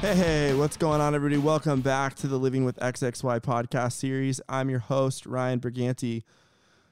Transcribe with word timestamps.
Hey, 0.00 0.14
hey, 0.14 0.54
what's 0.54 0.78
going 0.78 1.02
on, 1.02 1.14
everybody? 1.14 1.38
Welcome 1.38 1.82
back 1.82 2.14
to 2.16 2.26
the 2.26 2.38
Living 2.38 2.64
with 2.64 2.78
XXY 2.78 3.40
podcast 3.42 3.92
series. 3.92 4.40
I'm 4.48 4.70
your 4.70 4.78
host, 4.78 5.26
Ryan 5.26 5.60
Briganti. 5.60 6.22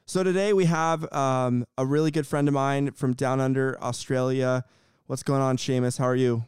So, 0.05 0.23
today 0.23 0.53
we 0.53 0.67
have 0.67 1.11
um, 1.11 1.65
a 1.79 1.87
really 1.87 2.11
good 2.11 2.27
friend 2.27 2.47
of 2.49 2.53
mine 2.53 2.91
from 2.91 3.15
down 3.15 3.41
under 3.41 3.83
Australia. 3.83 4.63
What's 5.07 5.23
going 5.23 5.41
on, 5.41 5.57
Seamus? 5.57 5.97
How 5.97 6.05
are 6.05 6.15
you? 6.15 6.45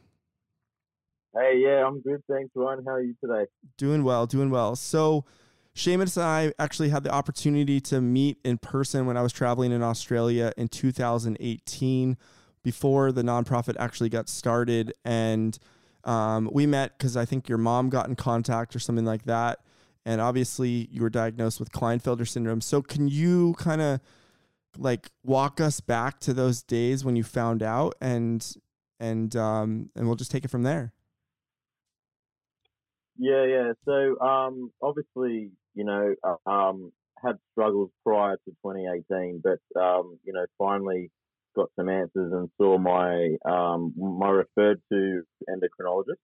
Hey, 1.34 1.62
yeah, 1.64 1.86
I'm 1.86 2.02
good. 2.02 2.22
Thanks, 2.30 2.50
Ryan. 2.54 2.84
How 2.84 2.92
are 2.92 3.00
you 3.00 3.14
today? 3.24 3.46
Doing 3.78 4.04
well, 4.04 4.26
doing 4.26 4.50
well. 4.50 4.76
So, 4.76 5.24
Seamus 5.74 6.18
and 6.18 6.26
I 6.26 6.52
actually 6.62 6.90
had 6.90 7.04
the 7.04 7.10
opportunity 7.10 7.80
to 7.80 8.02
meet 8.02 8.36
in 8.44 8.58
person 8.58 9.06
when 9.06 9.16
I 9.16 9.22
was 9.22 9.32
traveling 9.32 9.72
in 9.72 9.82
Australia 9.82 10.52
in 10.58 10.68
2018 10.68 12.18
before 12.62 13.12
the 13.12 13.22
nonprofit 13.22 13.76
actually 13.78 14.10
got 14.10 14.28
started. 14.28 14.92
And 15.06 15.58
um, 16.04 16.48
we 16.52 16.66
met 16.66 16.96
because 16.96 17.16
I 17.16 17.24
think 17.24 17.48
your 17.48 17.58
mom 17.58 17.90
got 17.90 18.08
in 18.08 18.16
contact 18.16 18.74
or 18.74 18.78
something 18.78 19.04
like 19.04 19.24
that. 19.24 19.60
And 20.04 20.20
obviously, 20.20 20.88
you 20.90 21.02
were 21.02 21.10
diagnosed 21.10 21.60
with 21.60 21.72
Klinefelter 21.72 22.26
syndrome. 22.26 22.62
So, 22.62 22.80
can 22.80 23.06
you 23.08 23.54
kind 23.58 23.82
of 23.82 24.00
like 24.78 25.10
walk 25.22 25.60
us 25.60 25.80
back 25.80 26.20
to 26.20 26.32
those 26.32 26.62
days 26.62 27.04
when 27.04 27.16
you 27.16 27.24
found 27.24 27.62
out, 27.62 27.94
and 28.00 28.56
and 28.98 29.34
um, 29.36 29.90
and 29.96 30.06
we'll 30.06 30.16
just 30.16 30.30
take 30.30 30.44
it 30.44 30.50
from 30.50 30.62
there. 30.62 30.92
Yeah, 33.18 33.44
yeah. 33.44 33.72
So, 33.84 34.18
um, 34.20 34.72
obviously, 34.80 35.50
you 35.74 35.84
know, 35.84 36.14
uh, 36.24 36.50
um, 36.50 36.92
had 37.22 37.36
struggles 37.52 37.90
prior 38.04 38.36
to 38.36 38.50
2018, 38.64 39.42
but 39.42 39.80
um, 39.80 40.18
you 40.24 40.32
know, 40.32 40.46
finally 40.58 41.10
got 41.56 41.68
some 41.76 41.88
answers 41.88 42.32
and 42.32 42.48
saw 42.56 42.78
my 42.78 43.36
um, 43.44 43.92
my 43.96 44.28
referred 44.28 44.80
to 44.92 45.22
endocrinologist, 45.48 46.16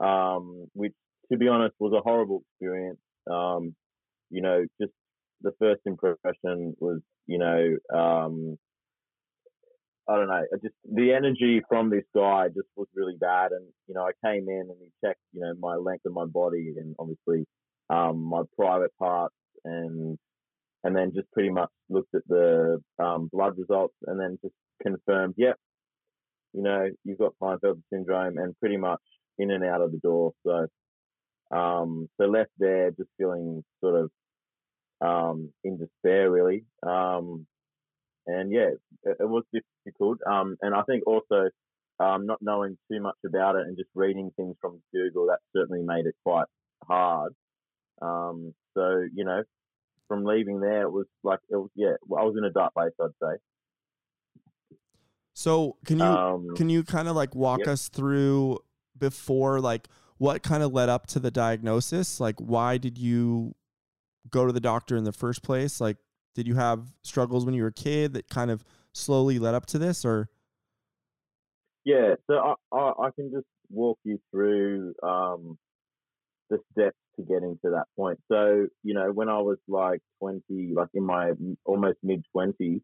um, 0.00 0.66
which 0.72 0.94
to 1.30 1.38
be 1.38 1.48
honest 1.48 1.74
was 1.78 1.92
a 1.92 2.00
horrible 2.00 2.42
experience. 2.52 3.00
Um, 3.30 3.74
you 4.30 4.42
know, 4.42 4.64
just 4.80 4.92
the 5.42 5.52
first 5.58 5.80
impression 5.86 6.74
was, 6.78 7.00
you 7.26 7.38
know, 7.38 7.76
um, 7.96 8.58
I 10.08 10.16
don't 10.16 10.28
know, 10.28 10.42
just 10.62 10.74
the 10.84 11.12
energy 11.12 11.62
from 11.68 11.90
this 11.90 12.04
guy 12.14 12.48
just 12.48 12.68
was 12.76 12.88
really 12.94 13.16
bad. 13.20 13.52
And 13.52 13.66
you 13.86 13.94
know, 13.94 14.02
I 14.02 14.12
came 14.26 14.48
in 14.48 14.68
and 14.68 14.76
he 14.80 14.90
checked, 15.04 15.20
you 15.32 15.40
know, 15.40 15.54
my 15.58 15.76
length 15.76 16.06
of 16.06 16.12
my 16.12 16.26
body 16.26 16.74
and 16.76 16.94
obviously 16.98 17.46
um, 17.88 18.24
my 18.24 18.42
private 18.58 18.96
parts 18.98 19.34
and 19.64 20.18
and 20.84 20.96
then 20.96 21.12
just 21.14 21.30
pretty 21.32 21.50
much 21.50 21.70
looked 21.88 22.14
at 22.14 22.22
the 22.28 22.80
um, 22.98 23.28
blood 23.32 23.58
results 23.58 23.94
and 24.06 24.18
then 24.18 24.38
just 24.42 24.54
confirmed, 24.82 25.34
yep, 25.36 25.56
you 26.52 26.62
know, 26.62 26.88
you've 27.04 27.18
got 27.18 27.34
Klinefelter 27.40 27.82
syndrome 27.92 28.38
and 28.38 28.58
pretty 28.58 28.76
much 28.76 29.00
in 29.38 29.50
and 29.50 29.64
out 29.64 29.82
of 29.82 29.92
the 29.92 29.98
door. 29.98 30.32
So, 30.46 30.66
um, 31.56 32.08
so 32.18 32.26
left 32.26 32.50
there 32.58 32.90
just 32.90 33.10
feeling 33.18 33.62
sort 33.82 33.96
of 33.96 34.10
um, 35.00 35.52
in 35.64 35.78
despair, 35.78 36.30
really. 36.30 36.64
Um, 36.86 37.46
and 38.26 38.52
yeah, 38.52 38.70
it, 39.04 39.16
it 39.20 39.28
was 39.28 39.44
difficult. 39.84 40.18
Um, 40.30 40.56
and 40.62 40.74
I 40.74 40.82
think 40.82 41.04
also 41.06 41.50
um, 41.98 42.26
not 42.26 42.38
knowing 42.40 42.78
too 42.90 43.00
much 43.00 43.16
about 43.26 43.56
it 43.56 43.66
and 43.66 43.76
just 43.76 43.90
reading 43.94 44.30
things 44.36 44.56
from 44.60 44.80
Google, 44.92 45.26
that 45.26 45.38
certainly 45.54 45.82
made 45.82 46.06
it 46.06 46.14
quite 46.24 46.46
hard. 46.86 47.34
Um, 48.00 48.54
so, 48.74 49.04
you 49.14 49.24
know, 49.24 49.42
from 50.10 50.24
leaving 50.24 50.60
there, 50.60 50.82
it 50.82 50.90
was 50.90 51.06
like, 51.22 51.38
it 51.48 51.56
was, 51.56 51.70
yeah, 51.76 51.94
I 52.18 52.24
was 52.24 52.34
in 52.36 52.44
a 52.44 52.50
dark 52.50 52.74
place, 52.74 52.90
I'd 53.00 53.10
say. 53.22 53.36
So 55.34 55.76
can 55.86 55.98
you 55.98 56.04
um, 56.04 56.48
can 56.56 56.68
you 56.68 56.82
kind 56.82 57.08
of 57.08 57.16
like 57.16 57.34
walk 57.34 57.60
yep. 57.60 57.68
us 57.68 57.88
through 57.88 58.58
before 58.98 59.58
like 59.60 59.88
what 60.18 60.42
kind 60.42 60.62
of 60.62 60.72
led 60.72 60.90
up 60.90 61.06
to 61.06 61.20
the 61.20 61.30
diagnosis? 61.30 62.20
Like 62.20 62.34
why 62.38 62.76
did 62.76 62.98
you 62.98 63.54
go 64.28 64.44
to 64.44 64.52
the 64.52 64.60
doctor 64.60 64.96
in 64.96 65.04
the 65.04 65.12
first 65.12 65.42
place? 65.42 65.80
Like 65.80 65.96
did 66.34 66.46
you 66.46 66.56
have 66.56 66.92
struggles 67.02 67.44
when 67.44 67.54
you 67.54 67.62
were 67.62 67.68
a 67.68 67.72
kid 67.72 68.12
that 68.14 68.28
kind 68.28 68.50
of 68.50 68.64
slowly 68.92 69.38
led 69.38 69.54
up 69.54 69.66
to 69.66 69.78
this 69.78 70.04
or 70.04 70.28
yeah 71.84 72.14
so 72.26 72.34
i 72.34 72.76
i, 72.76 72.92
I 73.06 73.10
can 73.14 73.30
just 73.30 73.46
walk 73.70 73.98
you 74.04 74.18
through 74.30 74.94
um, 75.02 75.56
the 76.48 76.58
steps 76.72 76.96
to 77.20 77.32
getting 77.32 77.58
to 77.64 77.70
that 77.70 77.86
point 77.96 78.18
so 78.30 78.66
you 78.82 78.94
know 78.94 79.10
when 79.12 79.28
i 79.28 79.38
was 79.38 79.58
like 79.68 80.00
20 80.20 80.42
like 80.74 80.88
in 80.94 81.04
my 81.04 81.32
almost 81.64 81.98
mid 82.02 82.24
20s 82.36 82.80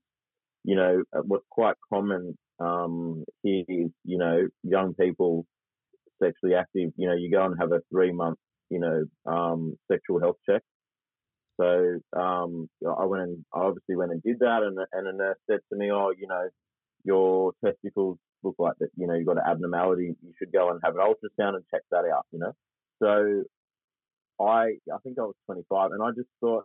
you 0.65 0.77
know 0.77 1.03
what's 1.25 1.47
quite 1.51 1.77
common 1.93 2.37
um, 2.59 3.25
here 3.43 3.65
is 3.69 3.91
you 4.05 4.19
know 4.19 4.47
young 4.63 4.95
people 4.95 5.45
sexually 6.23 6.55
active 6.55 6.91
you 6.97 7.07
know 7.07 7.15
you 7.15 7.31
go 7.31 7.45
and 7.45 7.57
have 7.61 7.73
a 7.73 7.81
three 7.93 8.13
month 8.13 8.39
you 8.71 8.81
know 8.81 9.05
um, 9.31 9.77
sexual 9.91 10.21
health 10.21 10.37
check 10.49 10.63
so 11.61 11.99
um, 12.17 12.69
I 12.87 13.05
went 13.07 13.23
and 13.23 13.45
I 13.55 13.61
obviously 13.61 13.97
went 13.97 14.13
and 14.13 14.23
did 14.23 14.41
that, 14.41 14.63
and 14.63 14.79
and 14.93 15.09
a 15.09 15.13
nurse 15.13 15.39
said 15.51 15.61
to 15.71 15.79
me, 15.79 15.91
"Oh, 15.91 16.13
you 16.17 16.27
know, 16.27 16.49
your 17.05 17.53
testicles 17.65 18.19
look 18.43 18.57
like 18.59 18.75
that. 18.81 18.91
You 18.97 19.07
know, 19.07 19.15
you've 19.15 19.27
got 19.27 19.39
an 19.39 19.45
abnormality. 19.49 20.15
You 20.23 20.33
should 20.39 20.53
go 20.53 20.71
and 20.71 20.81
have 20.85 20.95
an 20.97 21.01
ultrasound 21.01 21.57
and 21.57 21.65
check 21.71 21.83
that 21.91 22.05
out." 22.05 22.27
You 22.31 22.41
know, 22.41 22.53
so 23.03 23.45
I 24.41 24.79
I 24.93 24.99
think 25.03 25.19
I 25.19 25.23
was 25.23 25.35
25, 25.47 25.93
and 25.93 26.03
I 26.03 26.11
just 26.11 26.29
thought 26.41 26.65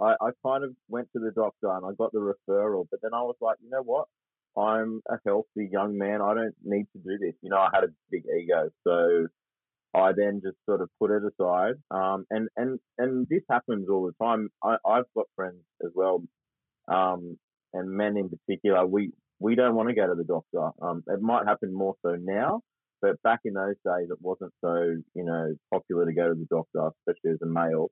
I, 0.00 0.14
I 0.20 0.30
kind 0.44 0.64
of 0.64 0.74
went 0.88 1.08
to 1.12 1.20
the 1.20 1.30
doctor 1.30 1.70
and 1.70 1.84
I 1.86 1.90
got 1.96 2.12
the 2.12 2.18
referral, 2.18 2.86
but 2.90 3.00
then 3.02 3.14
I 3.14 3.22
was 3.22 3.36
like, 3.40 3.56
you 3.62 3.70
know 3.70 3.82
what? 3.82 4.06
I'm 4.56 5.00
a 5.08 5.16
healthy 5.26 5.68
young 5.70 5.98
man. 5.98 6.20
I 6.22 6.34
don't 6.34 6.54
need 6.62 6.86
to 6.92 6.98
do 6.98 7.18
this. 7.18 7.34
You 7.42 7.50
know, 7.50 7.58
I 7.58 7.70
had 7.72 7.84
a 7.84 7.88
big 8.10 8.24
ego, 8.40 8.70
so 8.86 9.26
I 9.94 10.12
then 10.16 10.40
just 10.44 10.56
sort 10.68 10.80
of 10.80 10.88
put 11.00 11.10
it 11.10 11.22
aside. 11.24 11.74
Um, 11.90 12.24
and, 12.30 12.48
and, 12.56 12.78
and 12.98 13.26
this 13.28 13.42
happens 13.50 13.88
all 13.88 14.06
the 14.06 14.24
time. 14.24 14.48
I, 14.62 14.76
I've 14.86 15.04
got 15.16 15.26
friends 15.36 15.62
as 15.84 15.90
well, 15.94 16.22
um, 16.88 17.38
and 17.72 17.90
men 17.90 18.16
in 18.16 18.28
particular, 18.28 18.86
we, 18.86 19.12
we 19.40 19.54
don't 19.56 19.74
want 19.74 19.88
to 19.88 19.94
go 19.94 20.06
to 20.06 20.14
the 20.14 20.24
doctor. 20.24 20.70
Um, 20.80 21.02
it 21.08 21.20
might 21.20 21.46
happen 21.46 21.74
more 21.74 21.94
so 22.02 22.16
now, 22.20 22.60
but 23.04 23.22
back 23.22 23.40
in 23.44 23.52
those 23.52 23.76
days, 23.84 24.08
it 24.10 24.18
wasn't 24.22 24.52
so, 24.64 24.96
you 25.14 25.24
know, 25.24 25.54
popular 25.72 26.06
to 26.06 26.14
go 26.14 26.28
to 26.30 26.34
the 26.34 26.46
doctor, 26.50 26.90
especially 27.06 27.32
as 27.32 27.42
a 27.42 27.46
male. 27.46 27.90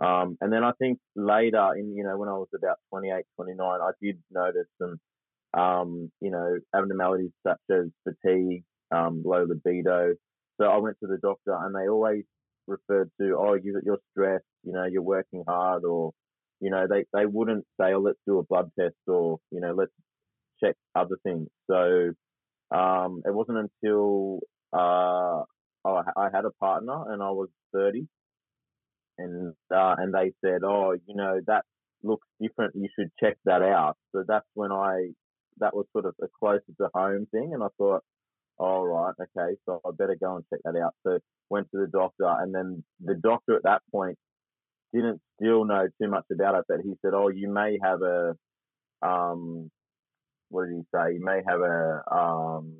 Um, 0.00 0.36
and 0.40 0.52
then 0.52 0.62
I 0.62 0.70
think 0.78 0.98
later 1.16 1.74
in, 1.76 1.96
you 1.96 2.04
know, 2.04 2.16
when 2.16 2.28
I 2.28 2.34
was 2.34 2.46
about 2.54 2.76
28, 2.90 3.24
29, 3.34 3.58
I 3.60 3.90
did 4.00 4.18
notice 4.30 4.68
some, 4.80 5.00
um, 5.60 6.12
you 6.20 6.30
know, 6.30 6.58
abnormalities 6.72 7.32
such 7.44 7.58
as 7.70 7.86
fatigue, 8.04 8.62
um, 8.92 9.22
low 9.24 9.44
libido, 9.44 10.14
so 10.60 10.66
I 10.66 10.78
went 10.78 10.96
to 11.00 11.06
the 11.08 11.18
doctor, 11.18 11.54
and 11.54 11.74
they 11.74 11.88
always 11.88 12.24
referred 12.66 13.10
to, 13.20 13.36
oh, 13.38 13.54
you, 13.54 13.80
you're 13.84 13.98
stressed, 14.12 14.44
you 14.64 14.72
know, 14.72 14.84
you're 14.84 15.02
working 15.02 15.44
hard, 15.46 15.84
or 15.84 16.12
you 16.60 16.70
know, 16.70 16.86
they 16.88 17.04
they 17.12 17.26
wouldn't 17.26 17.64
say, 17.80 17.94
oh, 17.94 18.00
let's 18.00 18.18
do 18.26 18.38
a 18.38 18.42
blood 18.44 18.70
test, 18.78 18.96
or 19.06 19.38
you 19.50 19.60
know, 19.60 19.72
let's 19.72 19.92
check 20.62 20.74
other 20.94 21.16
things. 21.22 21.48
So 21.70 22.12
um, 22.70 23.22
it 23.24 23.34
wasn't 23.34 23.70
until 23.82 24.40
uh, 24.72 25.42
I, 25.84 26.02
I 26.16 26.28
had 26.32 26.44
a 26.44 26.50
partner 26.60 27.12
and 27.12 27.22
I 27.22 27.30
was 27.30 27.48
30, 27.74 28.06
and 29.18 29.54
uh, 29.74 29.94
and 29.98 30.14
they 30.14 30.32
said, 30.44 30.60
oh, 30.64 30.92
you 31.06 31.14
know, 31.14 31.40
that 31.46 31.64
looks 32.02 32.26
different. 32.40 32.74
You 32.74 32.88
should 32.98 33.10
check 33.22 33.36
that 33.44 33.62
out. 33.62 33.96
So 34.12 34.24
that's 34.26 34.46
when 34.54 34.72
I 34.72 35.08
that 35.60 35.74
was 35.74 35.86
sort 35.92 36.06
of 36.06 36.14
a 36.22 36.26
closer 36.38 36.62
to 36.80 36.88
home 36.94 37.26
thing, 37.32 37.50
and 37.54 37.62
I 37.62 37.68
thought, 37.78 38.02
all 38.58 38.86
right, 38.86 39.14
okay, 39.20 39.56
so 39.66 39.80
I 39.84 39.90
better 39.96 40.16
go 40.20 40.36
and 40.36 40.44
check 40.52 40.60
that 40.64 40.80
out. 40.80 40.94
So 41.06 41.18
went 41.50 41.68
to 41.72 41.80
the 41.80 41.86
doctor, 41.86 42.26
and 42.26 42.54
then 42.54 42.84
the 43.00 43.14
doctor 43.14 43.56
at 43.56 43.62
that 43.64 43.82
point 43.92 44.16
didn't 44.92 45.20
still 45.40 45.64
know 45.64 45.86
too 46.00 46.08
much 46.08 46.24
about 46.32 46.58
it, 46.58 46.64
but 46.68 46.80
he 46.82 46.94
said, 47.02 47.12
"Oh, 47.14 47.28
you 47.28 47.50
may 47.50 47.78
have 47.82 48.02
a, 48.02 48.34
um, 49.02 49.70
what 50.50 50.66
did 50.66 50.76
he 50.76 50.82
say? 50.94 51.14
He 51.14 51.18
may 51.18 51.42
have 51.46 51.60
a, 51.60 52.02
um, 52.10 52.74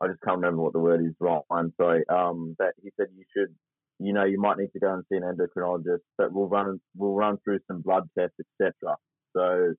I 0.00 0.08
just 0.08 0.20
can't 0.22 0.38
remember 0.38 0.62
what 0.62 0.72
the 0.72 0.78
word 0.78 1.04
is. 1.04 1.14
Wrong. 1.20 1.42
I'm 1.50 1.72
sorry. 1.78 2.04
Um, 2.08 2.54
but 2.58 2.72
he 2.82 2.90
said 2.96 3.08
you 3.16 3.24
should, 3.36 3.54
you 3.98 4.12
know, 4.12 4.24
you 4.24 4.40
might 4.40 4.56
need 4.56 4.72
to 4.72 4.80
go 4.80 4.94
and 4.94 5.04
see 5.10 5.16
an 5.16 5.22
endocrinologist, 5.22 6.00
but 6.16 6.32
we'll 6.32 6.48
run, 6.48 6.80
we'll 6.96 7.14
run 7.14 7.38
through 7.44 7.60
some 7.68 7.82
blood 7.82 8.08
tests, 8.16 8.36
etc. 8.60 8.96
So 9.36 9.74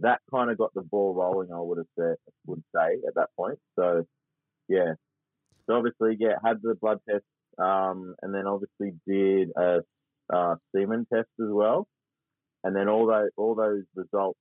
that 0.00 0.20
kind 0.32 0.50
of 0.50 0.58
got 0.58 0.72
the 0.74 0.82
ball 0.82 1.14
rolling. 1.14 1.52
I 1.52 1.60
would 1.60 1.78
have 1.78 1.86
said 1.98 2.16
would 2.46 2.62
say 2.74 2.98
at 3.06 3.14
that 3.16 3.28
point. 3.36 3.58
So 3.78 4.04
yeah, 4.68 4.94
so 5.66 5.74
obviously 5.74 6.16
yeah 6.18 6.36
had 6.44 6.58
the 6.62 6.74
blood 6.80 6.98
test, 7.08 7.24
um, 7.58 8.14
and 8.22 8.34
then 8.34 8.46
obviously 8.46 8.92
did 9.06 9.50
a 9.56 9.80
uh, 10.32 10.56
semen 10.74 11.06
test 11.12 11.28
as 11.40 11.48
well, 11.48 11.86
and 12.64 12.74
then 12.76 12.88
all 12.88 13.06
those 13.06 13.30
all 13.36 13.54
those 13.54 13.84
results 13.94 14.38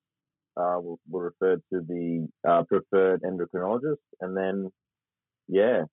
uh, 0.57 0.79
were, 0.79 0.95
were, 1.09 1.23
referred 1.39 1.61
to 1.71 1.81
the 1.81 2.27
uh, 2.47 2.63
preferred 2.63 3.21
endocrinologist, 3.21 3.97
and 4.21 4.35
then 4.35 4.69
yeah, 5.47 5.83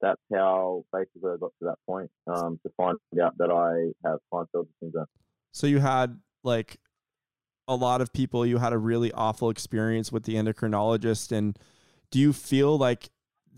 that's 0.00 0.20
how 0.32 0.84
basically 0.92 1.30
I 1.32 1.36
got 1.38 1.52
to 1.60 1.66
that 1.66 1.78
point 1.86 2.10
um, 2.26 2.58
to 2.64 2.72
find 2.76 2.98
out 3.22 3.36
that 3.38 3.50
I 3.50 4.08
have 4.08 4.18
Klinefelter 4.32 4.66
syndrome. 4.80 5.06
So 5.52 5.66
you 5.66 5.80
had 5.80 6.18
like 6.42 6.78
a 7.68 7.76
lot 7.76 8.00
of 8.00 8.12
people 8.12 8.44
you 8.44 8.58
had 8.58 8.72
a 8.72 8.78
really 8.78 9.12
awful 9.12 9.48
experience 9.48 10.10
with 10.10 10.24
the 10.24 10.34
endocrinologist 10.34 11.30
and 11.30 11.56
do 12.10 12.18
you 12.18 12.32
feel 12.32 12.76
like 12.76 13.08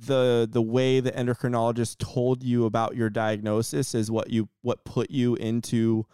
the 0.06 0.48
the 0.50 0.62
way 0.62 1.00
the 1.00 1.12
endocrinologist 1.12 1.98
told 1.98 2.42
you 2.42 2.64
about 2.66 2.96
your 2.96 3.08
diagnosis 3.08 3.94
is 3.94 4.10
what 4.10 4.30
you 4.30 4.48
what 4.62 4.84
put 4.84 5.10
you 5.10 5.34
into 5.36 6.06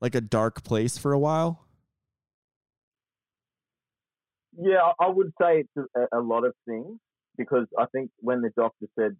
like 0.00 0.14
a 0.14 0.20
dark 0.20 0.62
place 0.64 0.98
for 0.98 1.12
a 1.12 1.18
while? 1.18 1.65
Yeah, 4.58 4.92
I 5.00 5.08
would 5.08 5.32
say 5.40 5.64
it's 5.64 5.88
a, 5.96 6.18
a 6.18 6.20
lot 6.20 6.44
of 6.44 6.54
things 6.66 6.98
because 7.36 7.66
I 7.78 7.86
think 7.92 8.10
when 8.20 8.40
the 8.40 8.50
doctor 8.56 8.86
said, 8.98 9.16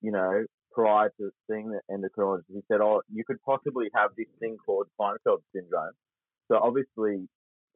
you 0.00 0.12
know, 0.12 0.44
prior 0.72 1.10
to 1.20 1.30
seeing 1.50 1.70
the 1.70 1.80
endocrinologist, 1.90 2.44
he 2.48 2.60
said, 2.70 2.80
"Oh, 2.80 3.02
you 3.12 3.24
could 3.26 3.42
possibly 3.42 3.88
have 3.94 4.10
this 4.16 4.26
thing 4.38 4.56
called 4.64 4.86
Klinefelter 4.98 5.42
syndrome." 5.54 5.92
So 6.50 6.58
obviously, 6.58 7.28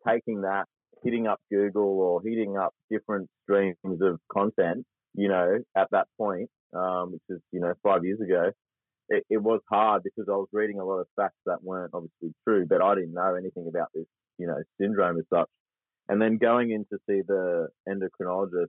taking 0.06 0.43
that, 0.43 0.67
hitting 1.03 1.27
up 1.27 1.41
Google 1.51 2.01
or 2.01 2.23
hitting 2.23 2.56
up 2.56 2.73
different 2.91 3.29
streams 3.43 3.77
of 4.01 4.21
content, 4.33 4.87
you 5.15 5.29
know, 5.29 5.59
at 5.77 5.89
that 5.91 6.09
point, 6.19 6.49
um, 6.75 7.12
which 7.12 7.23
is 7.29 7.41
you 7.53 7.61
know 7.61 7.75
five 7.83 8.05
years 8.05 8.21
ago, 8.21 8.51
it, 9.11 9.25
it 9.31 9.43
was 9.43 9.61
hard 9.71 10.03
because 10.05 10.27
I 10.29 10.37
was 10.37 10.49
reading 10.53 10.81
a 10.81 10.85
lot 10.85 11.01
of 11.01 11.06
facts 11.17 11.39
that 11.47 11.62
weren't 11.62 11.93
obviously 11.95 12.35
true, 12.49 12.67
but 12.69 12.83
I 12.83 12.95
didn't 12.95 13.15
know 13.15 13.35
anything 13.35 13.67
about 13.69 13.89
this, 13.95 14.06
you 14.39 14.47
know, 14.47 14.62
syndrome 14.81 15.19
as 15.19 15.25
such. 15.33 15.49
And 16.09 16.21
then 16.21 16.39
going 16.39 16.71
in 16.71 16.85
to 16.93 16.99
see 17.09 17.23
the 17.27 17.69
endocrinologist, 17.89 18.69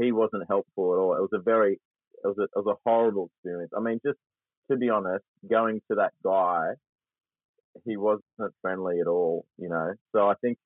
he 0.00 0.12
wasn't 0.12 0.44
helpful 0.48 0.94
at 0.94 0.98
all. 0.98 1.14
It 1.14 1.20
was 1.20 1.30
a 1.34 1.40
very, 1.40 1.74
it 1.74 2.26
was 2.26 2.36
a, 2.38 2.44
it 2.44 2.50
was 2.54 2.76
a 2.76 2.88
horrible 2.88 3.30
experience. 3.34 3.72
I 3.76 3.80
mean, 3.80 4.00
just 4.04 4.18
to 4.70 4.76
be 4.76 4.88
honest, 4.88 5.24
going 5.48 5.80
to 5.90 5.96
that 5.96 6.12
guy, 6.24 6.74
he 7.84 7.96
wasn't 7.96 8.22
friendly 8.62 9.00
at 9.00 9.06
all, 9.06 9.44
you 9.58 9.68
know. 9.68 9.92
So 10.14 10.28
I 10.28 10.34
think 10.40 10.58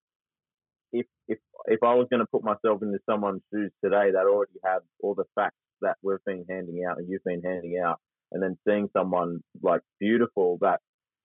if 0.92 1.06
if 1.28 1.38
if 1.66 1.82
I 1.82 1.94
was 1.94 2.06
going 2.10 2.20
to 2.20 2.30
put 2.30 2.44
myself 2.44 2.82
into 2.82 2.98
someone's 3.08 3.42
shoes 3.52 3.72
today 3.82 4.12
that 4.12 4.26
already 4.26 4.58
had 4.64 4.78
all 5.02 5.14
the 5.14 5.24
facts 5.34 5.56
that 5.80 5.96
we've 6.02 6.18
been 6.24 6.44
handing 6.48 6.84
out 6.88 6.98
and 6.98 7.08
you've 7.08 7.24
been 7.24 7.42
handing 7.42 7.80
out, 7.84 7.98
and 8.32 8.42
then 8.42 8.56
seeing 8.66 8.88
someone 8.96 9.40
like 9.62 9.80
beautiful 9.98 10.58
that 10.60 10.80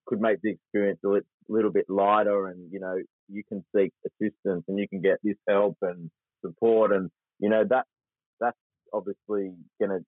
could 0.10 0.20
make 0.20 0.42
the 0.42 0.50
experience 0.52 1.00
a 1.06 1.20
little 1.48 1.72
bit 1.72 1.86
lighter 1.88 2.48
and 2.48 2.72
you 2.72 2.80
know 2.80 2.96
you 3.28 3.44
can 3.48 3.64
seek 3.76 3.94
assistance 4.06 4.64
and 4.68 4.80
you 4.80 4.88
can 4.88 5.02
get 5.02 5.20
this 5.24 5.38
help 5.48 5.78
and 5.84 6.10
support 6.44 6.92
and 6.92 7.12
you 7.40 7.48
know 7.48 7.64
that 7.70 7.86
that's 8.40 8.58
obviously 8.92 9.54
going 9.80 9.92
to 9.92 10.04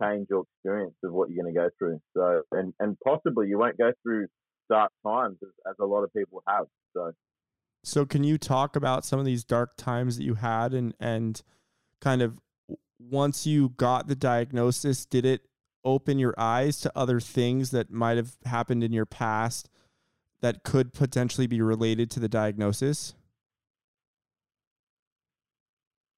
change 0.00 0.28
your 0.30 0.44
experience 0.56 0.94
of 1.04 1.12
what 1.12 1.30
you're 1.30 1.42
going 1.42 1.54
to 1.54 1.60
go 1.60 1.68
through. 1.78 2.00
So 2.16 2.42
and 2.52 2.72
and 2.80 2.96
possibly 3.04 3.48
you 3.48 3.58
won't 3.58 3.78
go 3.78 3.92
through 4.02 4.26
dark 4.68 4.92
times 5.06 5.38
as, 5.42 5.50
as 5.68 5.74
a 5.80 5.84
lot 5.84 6.04
of 6.04 6.12
people 6.12 6.42
have 6.48 6.66
so. 6.94 7.12
So 7.82 8.04
can 8.04 8.24
you 8.24 8.38
talk 8.38 8.76
about 8.76 9.04
some 9.04 9.18
of 9.18 9.24
these 9.24 9.44
dark 9.44 9.76
times 9.76 10.16
that 10.16 10.24
you 10.24 10.34
had 10.34 10.74
and 10.74 10.94
and 11.00 11.42
kind 12.00 12.22
of 12.22 12.38
once 12.98 13.46
you 13.46 13.70
got 13.70 14.08
the 14.08 14.14
diagnosis 14.14 15.06
did 15.06 15.24
it 15.24 15.42
open 15.84 16.18
your 16.18 16.34
eyes 16.38 16.80
to 16.80 16.92
other 16.94 17.20
things 17.20 17.70
that 17.70 17.90
might 17.90 18.16
have 18.16 18.36
happened 18.44 18.84
in 18.84 18.92
your 18.92 19.06
past 19.06 19.68
that 20.40 20.62
could 20.62 20.92
potentially 20.92 21.46
be 21.46 21.60
related 21.60 22.10
to 22.12 22.20
the 22.20 22.28
diagnosis? 22.28 23.14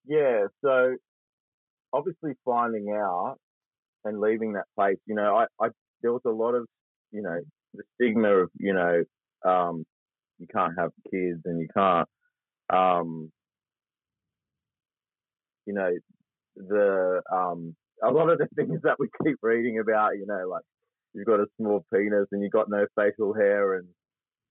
Yeah, 0.05 0.47
so 0.65 0.97
obviously 1.93 2.33
finding 2.45 2.91
out 2.91 3.37
and 4.05 4.21
leaving 4.21 4.55
that 4.55 4.67
place, 4.77 4.99
you 5.07 5.15
know, 5.15 5.37
I, 5.37 5.47
I 5.65 5.69
there 6.03 6.13
was 6.13 6.23
a 6.27 6.31
lot 6.31 6.55
of, 6.55 6.67
you 7.13 7.23
know, 7.23 7.41
the 7.75 7.83
stigma 7.95 8.29
of, 8.29 8.51
you 8.59 8.75
know, 8.75 9.05
um, 9.49 9.85
you 10.39 10.47
can't 10.53 10.75
have 10.79 10.91
kids 11.11 11.41
and 11.45 11.61
you 11.61 11.69
can't, 11.75 12.09
um, 12.71 13.31
you 15.67 15.73
know, 15.73 15.91
the 16.57 17.23
um, 17.33 17.77
a 18.03 18.11
lot 18.11 18.31
of 18.31 18.39
the 18.39 18.49
things 18.57 18.81
that 18.83 18.97
we 18.99 19.09
keep 19.25 19.37
reading 19.43 19.79
about, 19.79 20.17
you 20.17 20.27
know, 20.27 20.49
like 20.49 20.63
you've 21.15 21.27
got 21.27 21.41
a 21.41 21.47
small 21.59 21.85
penis 21.93 22.27
and 22.33 22.43
you've 22.43 22.53
got 22.53 22.69
no 22.69 22.87
facial 22.97 23.35
hair, 23.35 23.75
and 23.75 23.87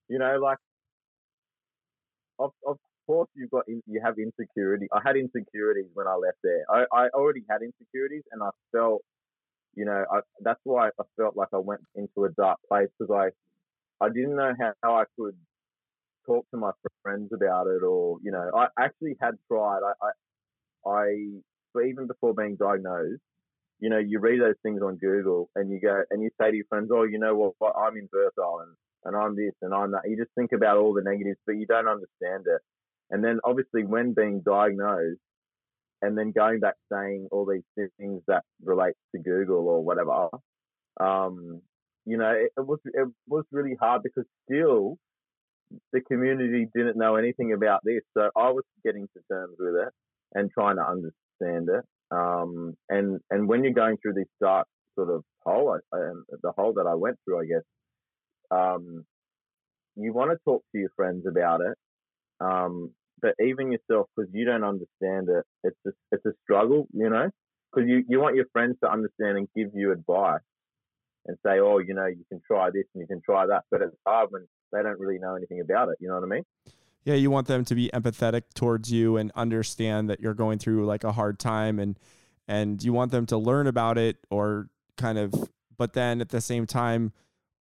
you 0.10 0.20
know, 0.20 0.40
like 0.42 0.58
of 2.40 2.52
of 2.68 2.78
course 3.08 3.30
you've 3.36 3.52
got 3.52 3.66
you 3.68 4.02
have 4.04 4.16
insecurity. 4.18 4.88
I 4.94 5.00
had 5.06 5.16
insecurities 5.16 5.90
when 5.94 6.08
I 6.08 6.16
left 6.16 6.38
there. 6.44 6.64
I, 6.70 6.86
I 6.94 7.08
already 7.10 7.44
had 7.50 7.62
insecurities, 7.62 8.24
and 8.32 8.42
I 8.44 8.50
felt, 8.72 9.02
you 9.76 9.86
know, 9.86 10.06
I, 10.12 10.20
that's 10.42 10.60
why 10.64 10.88
I 10.90 11.04
felt 11.18 11.36
like 11.36 11.50
I 11.54 11.58
went 11.58 11.82
into 11.96 12.26
a 12.26 12.30
dark 12.32 12.60
place 12.70 12.90
because 13.00 13.14
I 13.14 14.06
I 14.06 14.10
didn't 14.10 14.36
know 14.36 14.54
how, 14.60 14.74
how 14.84 14.96
I 14.96 15.04
could 15.20 15.36
talk 16.26 16.46
to 16.52 16.58
my 16.58 16.72
friends 17.04 17.32
about 17.34 17.68
it, 17.68 17.84
or 17.84 18.18
you 18.24 18.32
know, 18.32 18.50
I 18.56 18.68
actually 18.80 19.16
had 19.22 19.36
tried. 19.52 19.82
I 19.86 19.94
I, 20.88 20.92
I 20.92 21.84
even 21.88 22.08
before 22.08 22.34
being 22.34 22.58
diagnosed, 22.58 23.22
you 23.82 23.90
know, 23.90 23.98
you 23.98 24.20
read 24.20 24.40
those 24.40 24.56
things 24.64 24.82
on 24.82 24.98
Google 24.98 25.50
and 25.56 25.72
you 25.72 25.82
go 25.82 26.04
and 26.12 26.22
you 26.22 26.30
say 26.40 26.52
to 26.52 26.56
your 26.56 26.66
friends, 26.70 26.90
oh, 26.94 27.04
you 27.04 27.18
know 27.18 27.36
what, 27.36 27.76
I'm 27.76 27.98
infertile 27.98 28.62
and, 28.62 28.76
and 29.04 29.16
I'm 29.16 29.36
this 29.36 29.54
and 29.62 29.74
I'm 29.74 29.92
that. 29.92 30.04
You 30.06 30.16
just 30.16 30.30
think 30.36 30.52
about 30.54 30.78
all 30.78 30.94
the 30.94 31.02
negatives, 31.04 31.40
but 31.48 31.58
you 31.58 31.66
don't 31.66 31.88
understand 31.88 32.46
it. 32.46 32.62
And 33.10 33.24
then 33.24 33.40
obviously 33.44 33.84
when 33.84 34.14
being 34.14 34.44
diagnosed 34.46 35.20
and 36.04 36.16
then 36.16 36.32
going 36.32 36.60
back 36.60 36.76
saying 36.94 37.28
all 37.32 37.46
these 37.46 37.90
things 38.00 38.22
that 38.28 38.44
relate 38.64 38.94
to 39.16 39.22
Google 39.22 39.68
or 39.68 39.84
whatever, 39.84 40.30
um, 41.00 41.62
you 42.06 42.18
know, 42.18 42.32
it, 42.32 42.52
it 42.56 42.66
was 42.66 42.80
it 42.86 43.08
was 43.28 43.46
really 43.52 43.76
hard 43.80 44.04
because 44.04 44.26
still 44.50 44.98
the 45.92 46.02
community 46.02 46.68
didn't 46.76 46.98
know 46.98 47.16
anything 47.16 47.54
about 47.54 47.82
this. 47.84 48.02
So 48.16 48.30
I 48.36 48.52
was 48.52 48.64
getting 48.86 49.08
to 49.16 49.24
terms 49.32 49.56
with 49.58 49.76
it 49.76 49.94
and 50.34 50.52
trying 50.52 50.78
to 50.78 50.84
understand 50.88 51.70
it. 51.70 51.84
Um, 52.12 52.76
and 52.90 53.20
and 53.30 53.48
when 53.48 53.64
you're 53.64 53.74
going 53.74 53.98
through 53.98 54.14
this 54.14 54.28
dark 54.42 54.68
sort 54.96 55.10
of 55.10 55.24
hole, 55.46 55.80
um, 55.94 56.26
the 56.44 56.52
hole 56.52 56.74
that 56.74 56.88
I 56.88 56.96
went 56.96 57.18
through, 57.26 57.42
I 57.42 57.46
guess, 57.46 57.64
um, 58.52 59.06
you 59.96 60.14
want 60.14 60.32
to 60.32 60.38
talk 60.46 60.64
to 60.72 60.80
your 60.80 60.90
friends 60.96 61.26
about 61.28 61.62
it. 61.62 61.78
Um, 62.40 62.92
but 63.22 63.36
even 63.40 63.72
yourself, 63.72 64.08
because 64.16 64.32
you 64.34 64.46
don't 64.46 64.64
understand 64.64 65.30
it, 65.30 65.46
it's 65.64 65.78
a, 65.86 65.92
it's 66.12 66.26
a 66.26 66.34
struggle, 66.44 66.88
you 66.92 67.10
know, 67.10 67.30
because 67.72 67.88
you, 67.88 68.04
you 68.10 68.20
want 68.20 68.36
your 68.36 68.48
friends 68.52 68.78
to 68.84 68.92
understand 68.92 69.38
and 69.38 69.48
give 69.56 69.70
you 69.76 69.92
advice 69.92 70.42
and 71.28 71.38
say, 71.46 71.60
oh, 71.60 71.78
you 71.78 71.94
know, 71.94 72.08
you 72.08 72.26
can 72.30 72.42
try 72.46 72.70
this 72.72 72.86
and 72.94 73.02
you 73.02 73.08
can 73.08 73.22
try 73.24 73.46
that. 73.46 73.64
But 73.70 73.82
it's 73.84 73.96
hard 74.08 74.30
when 74.32 74.48
they 74.74 74.82
don't 74.82 75.00
really 75.00 75.20
know 75.20 75.36
anything 75.36 75.62
about 75.62 75.90
it. 75.90 75.98
You 76.00 76.08
know 76.08 76.16
what 76.16 76.24
I 76.24 76.28
mean? 76.28 76.44
Yeah, 77.04 77.16
you 77.16 77.32
want 77.32 77.48
them 77.48 77.66
to 77.66 77.76
be 77.76 77.90
empathetic 77.94 78.44
towards 78.54 78.92
you 78.92 79.18
and 79.18 79.32
understand 79.36 80.10
that 80.10 80.20
you're 80.20 80.34
going 80.34 80.60
through 80.60 80.86
like 80.86 81.04
a 81.04 81.12
hard 81.12 81.40
time 81.40 81.80
and 81.80 81.98
and 82.48 82.84
you 82.84 82.92
want 82.92 83.12
them 83.12 83.26
to 83.28 83.38
learn 83.38 83.68
about 83.68 83.98
it 83.98 84.18
or 84.30 84.70
kind 84.98 85.18
of 85.18 85.34
but 85.78 85.94
then 85.94 86.22
at 86.22 86.30
the 86.30 86.42
same 86.42 86.66
time 86.66 87.12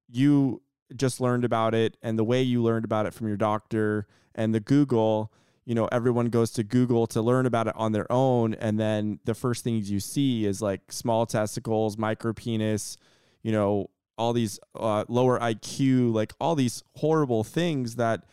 you 0.09 0.61
just 0.95 1.21
learned 1.21 1.45
about 1.45 1.73
it 1.75 1.95
and 2.01 2.17
the 2.17 2.23
way 2.23 2.41
you 2.41 2.61
learned 2.61 2.85
about 2.85 3.05
it 3.05 3.13
from 3.13 3.27
your 3.27 3.37
doctor 3.37 4.07
and 4.33 4.55
the 4.55 4.59
Google, 4.59 5.31
you 5.65 5.75
know, 5.75 5.87
everyone 5.91 6.27
goes 6.27 6.51
to 6.51 6.63
Google 6.63 7.05
to 7.07 7.21
learn 7.21 7.45
about 7.45 7.67
it 7.67 7.75
on 7.75 7.91
their 7.91 8.11
own 8.11 8.55
and 8.55 8.79
then 8.79 9.19
the 9.25 9.35
first 9.35 9.63
things 9.63 9.91
you 9.91 9.99
see 9.99 10.45
is 10.45 10.61
like 10.61 10.91
small 10.91 11.25
testicles, 11.25 11.95
micropenis, 11.95 12.97
you 13.43 13.51
know, 13.51 13.89
all 14.17 14.33
these 14.33 14.59
uh, 14.75 15.05
lower 15.07 15.39
IQ, 15.39 16.13
like 16.13 16.33
all 16.41 16.55
these 16.55 16.83
horrible 16.95 17.43
things 17.43 17.95
that 17.95 18.25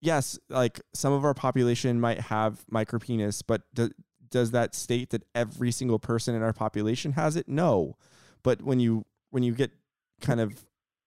yes, 0.00 0.38
like 0.48 0.80
some 0.94 1.12
of 1.12 1.24
our 1.24 1.34
population 1.34 2.00
might 2.00 2.20
have 2.20 2.64
micropenis, 2.72 3.42
but 3.46 3.62
do, 3.74 3.90
does 4.30 4.50
that 4.52 4.74
state 4.74 5.10
that 5.10 5.24
every 5.34 5.70
single 5.70 5.98
person 5.98 6.34
in 6.34 6.42
our 6.42 6.52
population 6.52 7.12
has 7.12 7.36
it? 7.36 7.48
No. 7.48 7.96
But 8.42 8.62
when 8.62 8.80
you 8.80 9.04
when 9.30 9.42
you 9.42 9.54
get 9.54 9.72
kind 10.20 10.40
of 10.40 10.64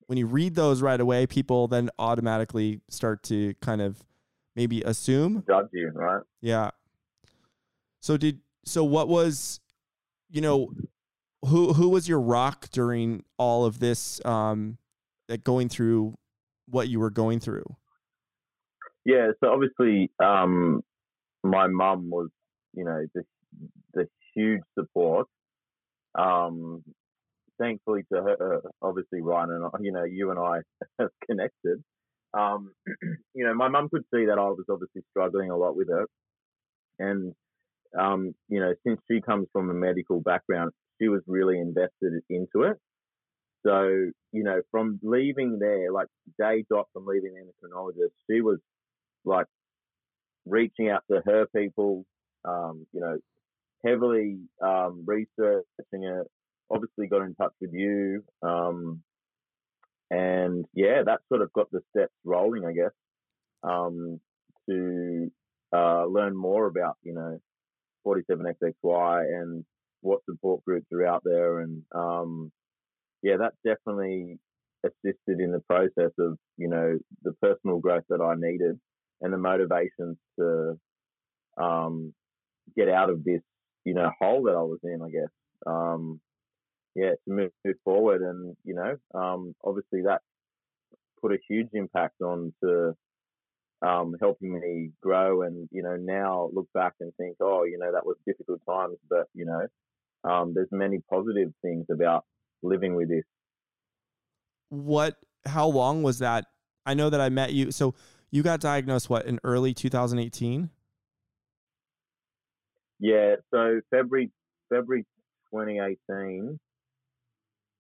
when 0.07 0.17
you 0.17 0.25
read 0.25 0.55
those 0.55 0.81
right 0.81 1.00
away, 1.00 1.25
people 1.25 1.67
then 1.67 1.89
automatically 1.98 2.81
start 2.89 3.24
to 3.24 3.53
kind 3.62 3.81
of 3.81 4.03
maybe 4.55 4.81
assume 4.81 5.43
judge 5.48 5.67
you, 5.71 5.91
right? 5.93 6.24
Yeah. 6.41 6.71
So 8.01 8.17
did 8.17 8.39
so 8.65 8.83
what 8.83 9.07
was 9.07 9.60
you 10.29 10.41
know 10.41 10.71
who 11.45 11.74
who 11.74 11.89
was 11.89 12.07
your 12.07 12.19
rock 12.19 12.69
during 12.71 13.24
all 13.38 13.65
of 13.65 13.79
this 13.79 14.24
um 14.25 14.77
like 15.29 15.43
going 15.43 15.69
through 15.69 16.17
what 16.67 16.89
you 16.89 17.00
were 17.00 17.10
going 17.10 17.39
through? 17.39 17.75
Yeah, 19.05 19.31
so 19.43 19.51
obviously, 19.51 20.12
um, 20.24 20.81
my 21.43 21.67
mum 21.67 22.10
was, 22.10 22.29
you 22.74 22.86
know, 22.86 23.05
the 23.13 23.24
the 23.93 24.08
huge 24.36 24.62
support. 24.77 25.27
Um, 26.17 26.84
thankfully 27.60 28.03
to 28.13 28.22
her, 28.22 28.58
uh, 28.58 28.70
obviously 28.81 29.22
Ryan 29.22 29.51
and 29.51 29.65
I, 29.65 29.70
you 29.81 29.91
know, 29.91 30.03
you 30.03 30.31
and 30.31 30.39
I 30.39 30.60
have 31.00 31.10
connected. 31.29 31.84
Um, 32.34 32.72
you 33.36 33.46
know, 33.46 33.53
my 33.55 33.70
mum 33.70 33.89
could 33.89 34.03
see 34.13 34.25
that 34.25 34.39
I 34.39 34.50
was 34.50 34.65
obviously 34.70 35.03
struggling 35.12 35.51
a 35.51 35.58
lot 35.58 35.75
with 35.75 35.89
it, 35.89 36.08
and 37.00 37.34
um, 38.00 38.34
you 38.50 38.60
know, 38.60 38.74
since 38.86 39.01
she 39.12 39.22
comes 39.22 39.48
from 39.53 39.70
a 39.70 39.74
medical 39.74 40.22
background, 40.22 40.72
she 41.01 41.10
was 41.10 41.22
really 41.27 41.60
invested 41.60 42.13
into 42.29 42.63
it. 42.63 42.77
So, 43.65 44.12
you 44.31 44.43
know, 44.43 44.62
from 44.72 45.00
leaving 45.03 45.60
there, 45.60 45.91
like 45.91 46.08
day 46.39 46.65
dot 46.70 46.88
from 46.93 47.05
leaving 47.05 47.34
the 47.36 47.41
endocrinologist, 47.41 48.12
she 48.29 48.41
was 48.41 48.60
like 49.25 49.47
reaching 50.45 50.89
out 50.89 51.03
to 51.11 51.21
her 51.25 51.45
people, 51.55 52.05
um, 52.45 52.85
you 52.93 53.01
know, 53.01 53.17
heavily 53.85 54.39
um, 54.61 55.03
researching 55.05 55.63
it. 55.93 56.27
Obviously, 56.69 57.07
got 57.07 57.23
in 57.23 57.35
touch 57.35 57.53
with 57.59 57.73
you, 57.73 58.23
um, 58.41 59.01
and 60.09 60.65
yeah, 60.73 61.03
that 61.05 61.19
sort 61.27 61.41
of 61.41 61.51
got 61.51 61.69
the 61.71 61.81
steps 61.89 62.13
rolling, 62.23 62.65
I 62.65 62.71
guess, 62.71 62.91
um, 63.63 64.21
to 64.69 65.29
uh, 65.75 66.05
learn 66.05 66.35
more 66.35 66.67
about 66.67 66.95
you 67.03 67.13
know 67.13 67.41
47XXY 68.07 69.41
and 69.41 69.65
what 69.99 70.21
support 70.29 70.63
groups 70.63 70.87
are 70.93 71.05
out 71.05 71.23
there, 71.25 71.59
and 71.59 71.83
um, 71.93 72.51
yeah, 73.21 73.35
that 73.37 73.53
definitely 73.65 74.39
assisted 74.85 75.39
in 75.39 75.51
the 75.51 75.61
process 75.69 76.11
of 76.19 76.37
you 76.57 76.69
know 76.69 76.97
the 77.23 77.33
personal 77.41 77.79
growth 77.79 78.05
that 78.09 78.21
I 78.21 78.35
needed 78.37 78.79
and 79.21 79.33
the 79.33 79.37
motivations 79.37 80.17
to 80.39 80.79
um, 81.57 82.13
get 82.75 82.89
out 82.89 83.09
of 83.09 83.23
this 83.23 83.41
you 83.85 83.93
know 83.93 84.11
hole 84.19 84.43
that 84.43 84.55
I 84.55 84.61
was 84.61 84.79
in. 84.83 85.01
I 85.01 85.09
guess 85.09 85.29
um, 85.65 86.19
yeah 86.95 87.11
to 87.11 87.33
move, 87.33 87.51
move, 87.65 87.75
forward, 87.83 88.21
and 88.21 88.55
you 88.63 88.75
know 88.75 88.97
um, 89.19 89.55
obviously 89.63 90.03
that 90.03 90.21
put 91.21 91.31
a 91.31 91.37
huge 91.47 91.69
impact 91.73 92.21
on 92.21 92.53
to 92.63 92.95
um, 93.81 94.15
helping 94.19 94.59
me 94.59 94.91
grow, 95.01 95.43
and 95.43 95.67
you 95.71 95.83
know 95.83 95.95
now 95.95 96.49
look 96.53 96.67
back 96.73 96.93
and 96.99 97.13
think, 97.15 97.37
oh, 97.39 97.63
you 97.63 97.77
know 97.79 97.91
that 97.91 98.05
was 98.05 98.17
difficult 98.25 98.61
times, 98.67 98.97
but 99.09 99.27
you 99.33 99.45
know 99.45 99.67
um, 100.23 100.53
there's 100.53 100.69
many 100.71 100.99
positive 101.09 101.51
things 101.61 101.85
about 101.91 102.25
living 102.61 102.95
with 102.95 103.09
this. 103.09 103.23
What? 104.69 105.17
How 105.45 105.67
long 105.67 106.03
was 106.03 106.19
that? 106.19 106.45
I 106.85 106.93
know 106.93 107.09
that 107.09 107.19
I 107.19 107.29
met 107.29 107.53
you. 107.53 107.71
So 107.71 107.95
you 108.31 108.43
got 108.43 108.59
diagnosed 108.59 109.09
what 109.09 109.25
in 109.25 109.39
early 109.43 109.73
2018? 109.73 110.69
Yeah. 113.00 113.35
So 113.53 113.81
February 113.89 114.31
February 114.69 115.05
2018. 115.53 116.59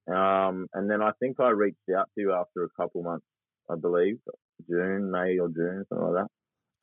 Um, 0.07 0.67
and 0.73 0.89
then 0.89 1.01
I 1.01 1.11
think 1.19 1.39
I 1.39 1.49
reached 1.49 1.77
out 1.95 2.09
to 2.15 2.21
you 2.21 2.33
after 2.33 2.63
a 2.63 2.69
couple 2.69 3.03
months, 3.03 3.25
I 3.69 3.75
believe, 3.75 4.17
June, 4.67 5.11
May 5.11 5.37
or 5.37 5.47
June, 5.47 5.85
something 5.87 6.07
like 6.07 6.23
that. 6.23 6.27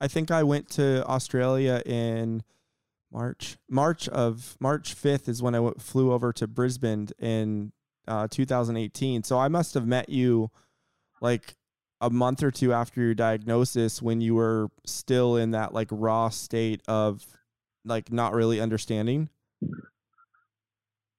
I 0.00 0.08
think 0.08 0.30
I 0.30 0.44
went 0.44 0.70
to 0.70 1.04
Australia 1.04 1.82
in 1.84 2.42
March. 3.12 3.58
March 3.68 4.08
of 4.08 4.56
March 4.60 4.94
5th 4.94 5.28
is 5.28 5.42
when 5.42 5.54
I 5.54 5.58
w- 5.58 5.74
flew 5.78 6.12
over 6.12 6.32
to 6.34 6.46
Brisbane 6.46 7.08
in 7.18 7.72
uh, 8.06 8.28
2018. 8.30 9.24
So 9.24 9.38
I 9.38 9.48
must 9.48 9.74
have 9.74 9.86
met 9.86 10.08
you 10.08 10.50
like 11.20 11.56
a 12.00 12.10
month 12.10 12.42
or 12.42 12.50
two 12.50 12.72
after 12.72 13.00
your 13.00 13.14
diagnosis 13.14 14.00
when 14.00 14.20
you 14.20 14.34
were 14.34 14.68
still 14.86 15.36
in 15.36 15.50
that 15.50 15.74
like 15.74 15.88
raw 15.90 16.28
state 16.28 16.82
of 16.86 17.24
like 17.84 18.12
not 18.12 18.34
really 18.34 18.60
understanding. 18.60 19.28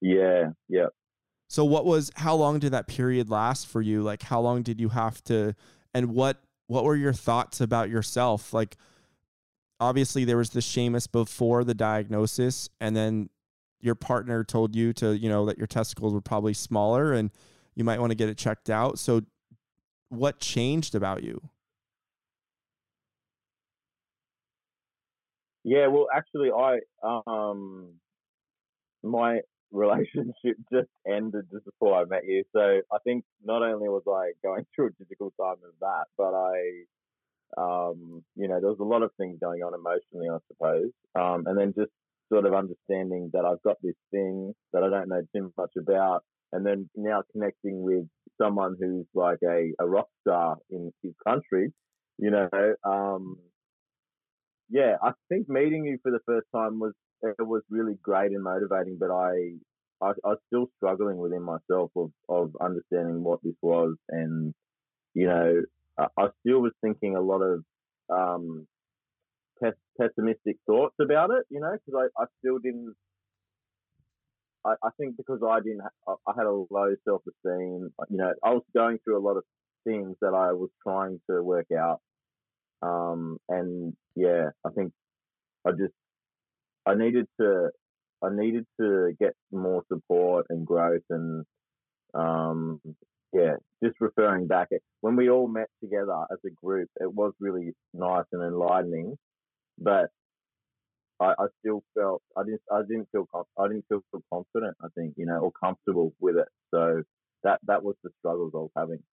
Yeah, 0.02 0.52
yeah. 0.68 0.88
So 1.48 1.66
what 1.66 1.86
was 1.86 2.12
how 2.16 2.36
long 2.36 2.60
did 2.60 2.72
that 2.72 2.88
period 2.88 3.30
last 3.30 3.68
for 3.68 3.82
you? 3.82 4.04
Like 4.04 4.24
how 4.24 4.40
long 4.40 4.62
did 4.62 4.80
you 4.80 4.90
have 4.90 5.24
to 5.26 5.56
and 5.94 6.14
what 6.14 6.42
what 6.68 6.84
were 6.84 6.96
your 6.96 7.14
thoughts 7.14 7.60
about 7.60 7.90
yourself? 7.90 8.54
Like 8.54 8.78
obviously 9.80 10.26
there 10.26 10.38
was 10.38 10.52
the 10.52 10.60
Seamus 10.60 11.12
before 11.12 11.64
the 11.64 11.74
diagnosis, 11.74 12.70
and 12.80 12.96
then 12.96 13.30
your 13.82 13.96
partner 13.96 14.44
told 14.44 14.76
you 14.76 14.94
to, 14.94 15.18
you 15.18 15.30
know, 15.30 15.46
that 15.46 15.58
your 15.58 15.68
testicles 15.68 16.14
were 16.14 16.22
probably 16.22 16.54
smaller 16.54 17.14
and 17.14 17.32
you 17.76 17.84
might 17.84 18.00
want 18.00 18.12
to 18.12 18.16
get 18.16 18.30
it 18.30 18.38
checked 18.38 18.70
out. 18.70 19.00
So 19.00 19.22
what 20.10 20.39
changed 20.39 20.96
about 20.96 21.24
you? 21.24 21.42
Yeah, 25.63 25.88
well, 25.88 26.08
actually, 26.13 26.51
I 26.51 26.80
um, 27.04 27.96
my 29.04 29.42
relationship 29.72 30.58
just 30.74 30.89
ended 31.08 31.46
just 31.51 31.66
before 31.66 31.96
I 31.96 32.06
met 32.06 32.25
you. 32.25 32.44
So 32.54 32.82
I 32.92 32.98
think 33.04 33.24
not 33.44 33.62
only 33.62 33.88
was 33.88 34.04
I 34.08 34.32
going 34.46 34.66
through 34.75 34.88
a 34.88 35.04
difficult 35.04 35.34
time 35.39 35.58
of 35.63 35.74
that, 35.82 36.06
but 36.18 36.34
I 36.34 36.86
um, 37.58 38.24
you 38.36 38.48
know, 38.48 38.60
there 38.60 38.70
was 38.70 38.80
a 38.80 38.84
lot 38.84 39.01
of 39.04 39.12
things 39.18 39.39
going 39.39 39.63
on 39.63 39.74
emotionally, 39.74 40.28
I 40.30 40.38
suppose. 40.48 40.92
Um, 41.16 41.46
and 41.48 41.58
then 41.58 41.74
just 41.75 41.92
sort 42.32 42.46
of 42.46 42.54
understanding 42.54 43.32
that 43.34 43.46
I've 43.46 43.62
got 43.63 43.78
this 43.82 43.96
thing 44.12 44.54
that 44.72 44.84
I 44.84 44.89
don't 44.89 45.10
know 45.10 45.22
too 45.36 45.51
much 45.58 45.72
about. 45.78 46.24
And 46.51 46.65
then 46.65 46.89
now 46.96 47.24
connecting 47.32 47.82
with 47.82 48.06
someone 48.41 48.75
who's 48.79 49.06
like 49.13 49.39
a, 49.44 49.72
a 49.79 49.88
rock 49.88 50.08
star 50.22 50.58
in 50.70 50.91
his 51.03 51.13
country, 51.27 51.72
you 52.18 52.32
know, 52.32 52.50
um, 52.84 53.38
yeah, 54.70 54.96
I 55.01 55.12
think 55.29 55.50
meeting 55.50 55.86
you 55.86 55.98
for 56.01 56.12
the 56.12 56.20
first 56.25 56.48
time 56.53 56.79
was, 56.79 56.94
it 57.22 57.36
was 57.39 57.63
really 57.70 57.96
great 58.01 58.32
and 58.32 58.44
motivating, 58.44 58.98
but 59.00 59.12
I, 59.12 59.53
I, 60.01 60.10
I 60.24 60.29
was 60.29 60.38
still 60.48 60.68
struggling 60.77 61.18
within 61.18 61.44
myself 61.44 61.91
of, 61.96 62.12
of 62.29 62.51
understanding 62.62 63.24
what 63.24 63.39
this 63.44 63.56
was 63.62 63.96
and, 64.10 64.53
you 65.13 65.27
know, 65.27 65.62
I 66.18 66.27
still 66.41 66.62
was 66.62 66.72
thinking 66.82 67.15
a 67.15 67.22
lot 67.22 67.41
of 67.41 67.63
um, 68.10 68.68
pessimistic 70.00 70.58
thoughts 70.65 70.96
about 71.01 71.32
it, 71.32 71.46
you 71.50 71.60
know, 71.60 71.74
because 71.74 72.10
I, 72.18 72.22
I 72.22 72.25
still 72.39 72.60
didn't. 72.60 72.96
I, 74.66 74.74
I 74.84 74.89
think 75.00 75.18
because 75.18 75.39
I 75.48 75.60
didn't, 75.60 75.82
ha- 75.82 76.16
I 76.28 76.34
had 76.36 76.46
a 76.46 76.51
low 76.51 76.96
self 77.06 77.22
esteem. 77.28 77.92
You 78.10 78.18
know, 78.18 78.34
I 78.44 78.51
was 78.51 78.63
going 78.75 79.00
through 79.04 79.18
a 79.18 79.25
lot 79.25 79.38
of 79.38 79.44
things 79.86 80.16
that 80.22 80.34
I 80.34 80.54
was 80.54 80.70
trying 80.84 81.20
to 81.30 81.42
work 81.42 81.68
out. 81.78 82.01
Um, 82.82 83.38
and 83.50 83.94
yeah, 84.16 84.50
I 84.66 84.70
think 84.72 84.94
I 85.68 85.72
just 85.72 85.94
I 86.86 86.96
needed 86.96 87.28
to 87.39 87.70
I 88.24 88.30
needed 88.32 88.66
to 88.80 89.13
get 89.20 89.34
more 89.51 89.84
support 89.92 90.48
and 90.50 90.66
growth 90.66 91.04
and 91.10 91.46
um, 92.13 92.82
yeah, 93.34 93.56
just 93.84 93.96
referring 94.01 94.48
back, 94.48 94.70
when 95.01 95.16
we 95.16 95.30
all 95.30 95.48
met 95.48 95.68
together 95.84 96.25
as 96.32 96.39
a 96.46 96.50
group, 96.50 96.89
it 97.00 97.13
was 97.13 97.34
really 97.39 97.74
nice 97.94 98.25
and 98.32 98.44
enlightening. 98.44 99.18
But 99.78 100.10
I, 101.20 101.34
I 101.38 101.46
still 101.60 101.84
felt 101.94 102.22
I 102.38 102.44
didn't 102.44 102.62
I 102.72 102.82
didn't 102.82 103.08
feel 103.12 103.28
I 103.58 103.68
didn't 103.68 103.86
feel 103.90 104.02
confident. 104.32 104.78
I 104.82 104.88
think 104.96 105.16
you 105.18 105.26
know 105.26 105.40
or 105.40 105.52
comfortable 105.52 106.14
with 106.20 106.38
it. 106.38 106.48
So 106.72 107.04
that 107.44 107.60
that 107.64 107.84
was 107.84 107.96
the 108.04 108.10
struggles 108.20 108.52
I 108.54 108.58
was 108.58 108.72
having. 108.78 109.04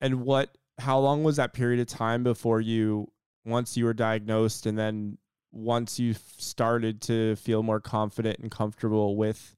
And 0.00 0.22
what? 0.22 0.56
How 0.78 0.98
long 0.98 1.24
was 1.24 1.36
that 1.36 1.54
period 1.54 1.80
of 1.80 1.86
time 1.86 2.22
before 2.22 2.60
you 2.60 3.10
once 3.44 3.76
you 3.76 3.84
were 3.84 3.94
diagnosed, 3.94 4.66
and 4.66 4.78
then 4.78 5.18
once 5.52 5.98
you 5.98 6.14
started 6.36 7.00
to 7.00 7.36
feel 7.36 7.62
more 7.62 7.80
confident 7.80 8.38
and 8.40 8.50
comfortable 8.50 9.16
with 9.16 9.56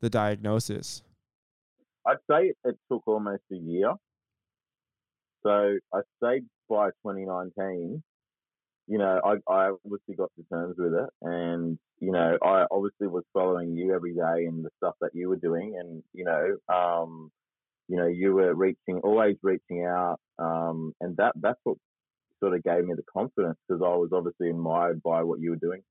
the 0.00 0.08
diagnosis? 0.08 1.02
I'd 2.06 2.16
say 2.30 2.52
it, 2.64 2.78
took 2.90 3.02
almost 3.06 3.42
a 3.52 3.56
year. 3.56 3.92
So 5.42 5.78
I 5.92 6.00
say 6.22 6.42
by 6.68 6.88
2019, 7.02 8.02
you 8.86 8.98
know, 8.98 9.20
I, 9.24 9.52
I 9.52 9.70
obviously 9.84 10.14
got 10.16 10.30
to 10.36 10.44
terms 10.52 10.76
with 10.78 10.94
it, 10.94 11.10
and 11.22 11.78
you 12.00 12.12
know, 12.12 12.36
I 12.42 12.66
obviously 12.70 13.06
was 13.06 13.24
following 13.32 13.76
you 13.76 13.94
every 13.94 14.14
day 14.14 14.46
and 14.46 14.64
the 14.64 14.70
stuff 14.78 14.94
that 15.00 15.10
you 15.14 15.28
were 15.28 15.36
doing, 15.36 15.76
and 15.78 16.02
you 16.12 16.24
know, 16.24 16.56
um, 16.74 17.30
you 17.88 17.96
know, 17.96 18.06
you 18.06 18.34
were 18.34 18.54
reaching, 18.54 19.00
always 19.02 19.36
reaching 19.42 19.84
out, 19.84 20.18
um, 20.38 20.92
and 21.00 21.16
that 21.16 21.32
that's 21.40 21.60
what 21.64 21.78
sort 22.40 22.54
of 22.54 22.62
gave 22.62 22.84
me 22.84 22.94
the 22.94 23.04
confidence 23.10 23.56
because 23.66 23.82
I 23.82 23.96
was 23.96 24.10
obviously 24.12 24.50
admired 24.50 25.02
by 25.02 25.22
what 25.22 25.40
you 25.40 25.50
were 25.50 25.56
doing. 25.56 25.82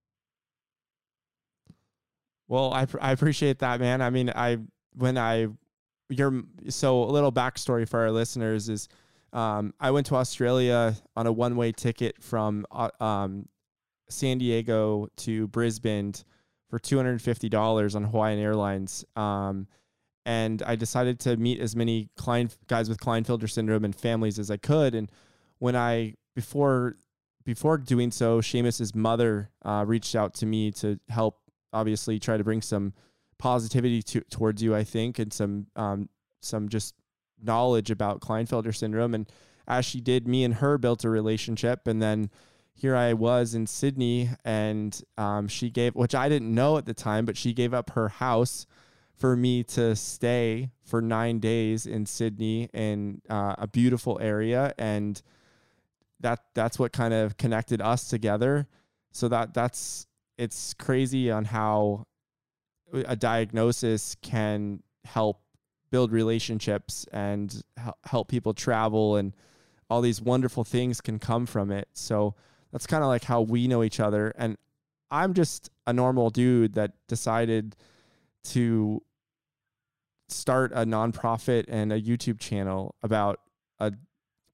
Well, 2.47 2.73
I 2.73 2.85
I 3.01 3.11
appreciate 3.11 3.59
that, 3.59 3.79
man. 3.79 4.01
I 4.01 4.09
mean, 4.09 4.29
I 4.35 4.57
when 4.95 5.17
I 5.17 5.47
your 6.09 6.43
so 6.69 7.03
a 7.03 7.11
little 7.11 7.31
backstory 7.31 7.87
for 7.87 8.01
our 8.01 8.11
listeners 8.11 8.69
is 8.69 8.87
um, 9.33 9.73
I 9.79 9.91
went 9.91 10.07
to 10.07 10.15
Australia 10.15 10.95
on 11.15 11.27
a 11.27 11.31
one 11.31 11.55
way 11.55 11.71
ticket 11.71 12.21
from 12.21 12.65
uh, 12.71 12.89
um, 12.99 13.49
San 14.09 14.37
Diego 14.37 15.07
to 15.17 15.47
Brisbane 15.47 16.13
for 16.69 16.79
two 16.79 16.97
hundred 16.97 17.11
and 17.11 17.21
fifty 17.21 17.49
dollars 17.49 17.95
on 17.95 18.03
Hawaiian 18.03 18.39
Airlines. 18.39 19.03
Um, 19.15 19.67
and 20.25 20.63
I 20.65 20.75
decided 20.75 21.19
to 21.21 21.35
meet 21.35 21.59
as 21.59 21.75
many 21.75 22.09
Klein, 22.15 22.49
guys 22.67 22.87
with 22.87 22.97
Klinefelter 22.99 23.49
syndrome 23.49 23.83
and 23.83 23.95
families 23.95 24.39
as 24.39 24.49
I 24.49 24.57
could. 24.57 24.95
And 24.95 25.11
when 25.59 25.75
I 25.75 26.13
before 26.35 26.97
before 27.43 27.77
doing 27.77 28.11
so, 28.11 28.39
Seamus's 28.39 28.95
mother 28.95 29.49
uh, 29.65 29.83
reached 29.85 30.15
out 30.15 30.33
to 30.35 30.45
me 30.45 30.71
to 30.71 30.97
help, 31.09 31.39
obviously, 31.73 32.19
try 32.19 32.37
to 32.37 32.43
bring 32.43 32.61
some 32.61 32.93
positivity 33.37 34.01
to, 34.01 34.21
towards 34.21 34.63
you, 34.63 34.73
I 34.73 34.85
think, 34.85 35.19
and 35.19 35.33
some 35.33 35.67
um, 35.75 36.09
some 36.41 36.69
just 36.69 36.95
knowledge 37.43 37.91
about 37.91 38.21
Klinefelter 38.21 38.75
syndrome. 38.75 39.13
And 39.13 39.29
as 39.67 39.85
she 39.85 40.01
did, 40.01 40.27
me 40.27 40.43
and 40.43 40.55
her 40.55 40.77
built 40.77 41.03
a 41.03 41.09
relationship, 41.09 41.87
and 41.87 42.01
then 42.01 42.29
here 42.73 42.95
I 42.95 43.13
was 43.13 43.53
in 43.53 43.67
Sydney, 43.67 44.29
and 44.43 44.99
um, 45.17 45.47
she 45.47 45.69
gave, 45.69 45.95
which 45.95 46.15
I 46.15 46.27
didn't 46.27 46.53
know 46.53 46.77
at 46.77 46.85
the 46.85 46.93
time, 46.93 47.25
but 47.25 47.37
she 47.37 47.53
gave 47.53 47.73
up 47.73 47.91
her 47.91 48.09
house 48.09 48.65
for 49.15 49.35
me 49.35 49.63
to 49.63 49.95
stay 49.95 50.71
for 50.83 51.01
nine 51.01 51.39
days 51.39 51.85
in 51.85 52.05
Sydney 52.05 52.69
in 52.73 53.21
uh, 53.29 53.55
a 53.57 53.67
beautiful 53.67 54.17
area, 54.21 54.73
and 54.77 55.21
that 56.19 56.39
that's 56.55 56.79
what 56.79 56.91
kind 56.91 57.13
of 57.13 57.37
connected 57.37 57.81
us 57.81 58.07
together. 58.07 58.67
So 59.11 59.27
that 59.27 59.53
that's 59.53 60.07
it's 60.37 60.73
crazy 60.73 61.29
on 61.29 61.45
how 61.45 62.07
a 62.91 63.15
diagnosis 63.15 64.15
can 64.21 64.81
help 65.05 65.42
build 65.93 66.11
relationships 66.11 67.05
and 67.13 67.61
help 68.03 68.27
people 68.27 68.51
travel 68.51 69.15
and 69.15 69.31
all 69.91 70.01
these 70.01 70.19
wonderful 70.19 70.63
things 70.63 70.99
can 70.99 71.19
come 71.19 71.45
from 71.45 71.69
it. 71.69 71.87
So 71.93 72.33
that's 72.71 72.87
kind 72.87 73.03
of 73.03 73.09
like 73.09 73.23
how 73.23 73.41
we 73.41 73.67
know 73.67 73.83
each 73.83 73.99
other. 73.99 74.33
And 74.35 74.57
I'm 75.11 75.35
just 75.35 75.69
a 75.85 75.93
normal 75.93 76.31
dude 76.31 76.73
that 76.73 76.93
decided 77.07 77.75
to 78.45 79.03
start 80.29 80.71
a 80.73 80.83
nonprofit 80.83 81.65
and 81.67 81.93
a 81.93 82.01
YouTube 82.01 82.39
channel 82.39 82.95
about 83.03 83.39
a 83.79 83.93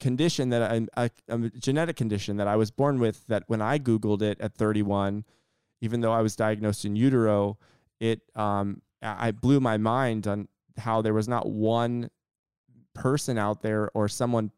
condition 0.02 0.50
that 0.50 0.62
I, 0.62 0.88
a, 0.98 1.10
a 1.30 1.38
genetic 1.52 1.96
condition 1.96 2.36
that 2.36 2.50
I 2.50 2.58
was 2.58 2.70
born 2.70 3.00
with 3.00 3.26
that 3.28 3.44
when 3.48 3.62
I 3.62 3.80
Googled 3.80 4.22
it 4.22 4.42
at 4.42 4.56
31, 4.56 5.24
even 5.80 6.02
though 6.02 6.12
I 6.12 6.20
was 6.20 6.36
diagnosed 6.36 6.84
in 6.84 6.98
utero, 6.98 7.58
it, 8.02 8.24
um, 8.36 8.82
I 9.02 9.32
blew 9.32 9.62
my 9.62 9.78
mind 9.78 10.28
on 10.28 10.50
how 10.80 11.02
there 11.02 11.14
was 11.14 11.28
not 11.28 11.50
one 11.50 12.10
person 12.94 13.38
out 13.38 13.62
there 13.62 13.90
or 13.94 14.08
someone 14.08 14.52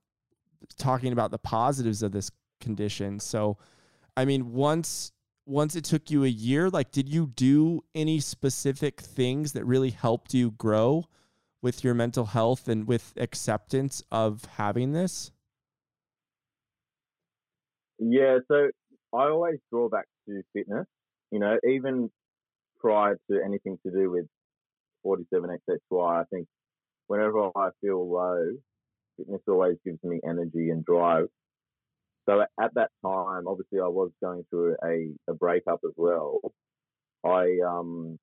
talking 0.77 1.13
about 1.13 1.31
the 1.31 1.37
positives 1.37 2.01
of 2.01 2.11
this 2.11 2.31
condition. 2.59 3.19
So, 3.19 3.57
I 4.15 4.25
mean, 4.25 4.53
once 4.53 5.11
once 5.45 5.75
it 5.75 5.83
took 5.83 6.11
you 6.11 6.23
a 6.23 6.29
year, 6.29 6.69
like, 6.69 6.91
did 6.91 7.09
you 7.09 7.27
do 7.27 7.83
any 7.95 8.19
specific 8.19 9.01
things 9.01 9.53
that 9.53 9.65
really 9.65 9.89
helped 9.89 10.33
you 10.33 10.51
grow 10.51 11.05
with 11.61 11.83
your 11.83 11.93
mental 11.93 12.25
health 12.25 12.67
and 12.67 12.87
with 12.87 13.13
acceptance 13.17 14.03
of 14.11 14.45
having 14.45 14.93
this? 14.93 15.31
Yeah, 17.99 18.37
so 18.47 18.69
I 19.13 19.27
always 19.29 19.59
draw 19.69 19.89
back 19.89 20.05
to 20.27 20.41
fitness. 20.53 20.87
You 21.31 21.39
know, 21.39 21.57
even 21.67 22.09
prior 22.79 23.17
to 23.29 23.39
anything 23.43 23.77
to 23.85 23.91
do 23.91 24.09
with 24.09 24.25
47XXY, 25.05 26.21
I 26.21 26.23
think 26.31 26.47
whenever 27.07 27.49
I 27.55 27.69
feel 27.81 28.09
low, 28.09 28.51
fitness 29.17 29.41
always 29.47 29.77
gives 29.85 29.99
me 30.03 30.19
energy 30.27 30.69
and 30.69 30.85
drive. 30.85 31.27
So 32.29 32.41
at 32.41 32.73
that 32.75 32.91
time, 33.03 33.47
obviously, 33.47 33.79
I 33.79 33.87
was 33.87 34.11
going 34.21 34.45
through 34.49 34.75
a, 34.83 35.09
a 35.29 35.33
breakup 35.33 35.79
as 35.83 35.93
well. 35.97 36.39
I 37.23 37.57
um 37.67 38.19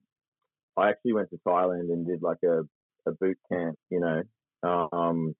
I 0.76 0.90
actually 0.90 1.14
went 1.14 1.30
to 1.30 1.40
Thailand 1.46 1.92
and 1.92 2.06
did 2.06 2.22
like 2.22 2.38
a, 2.44 2.60
a 3.06 3.12
boot 3.20 3.38
camp, 3.50 3.76
you 3.90 4.00
know, 4.00 4.22
um, 4.62 5.34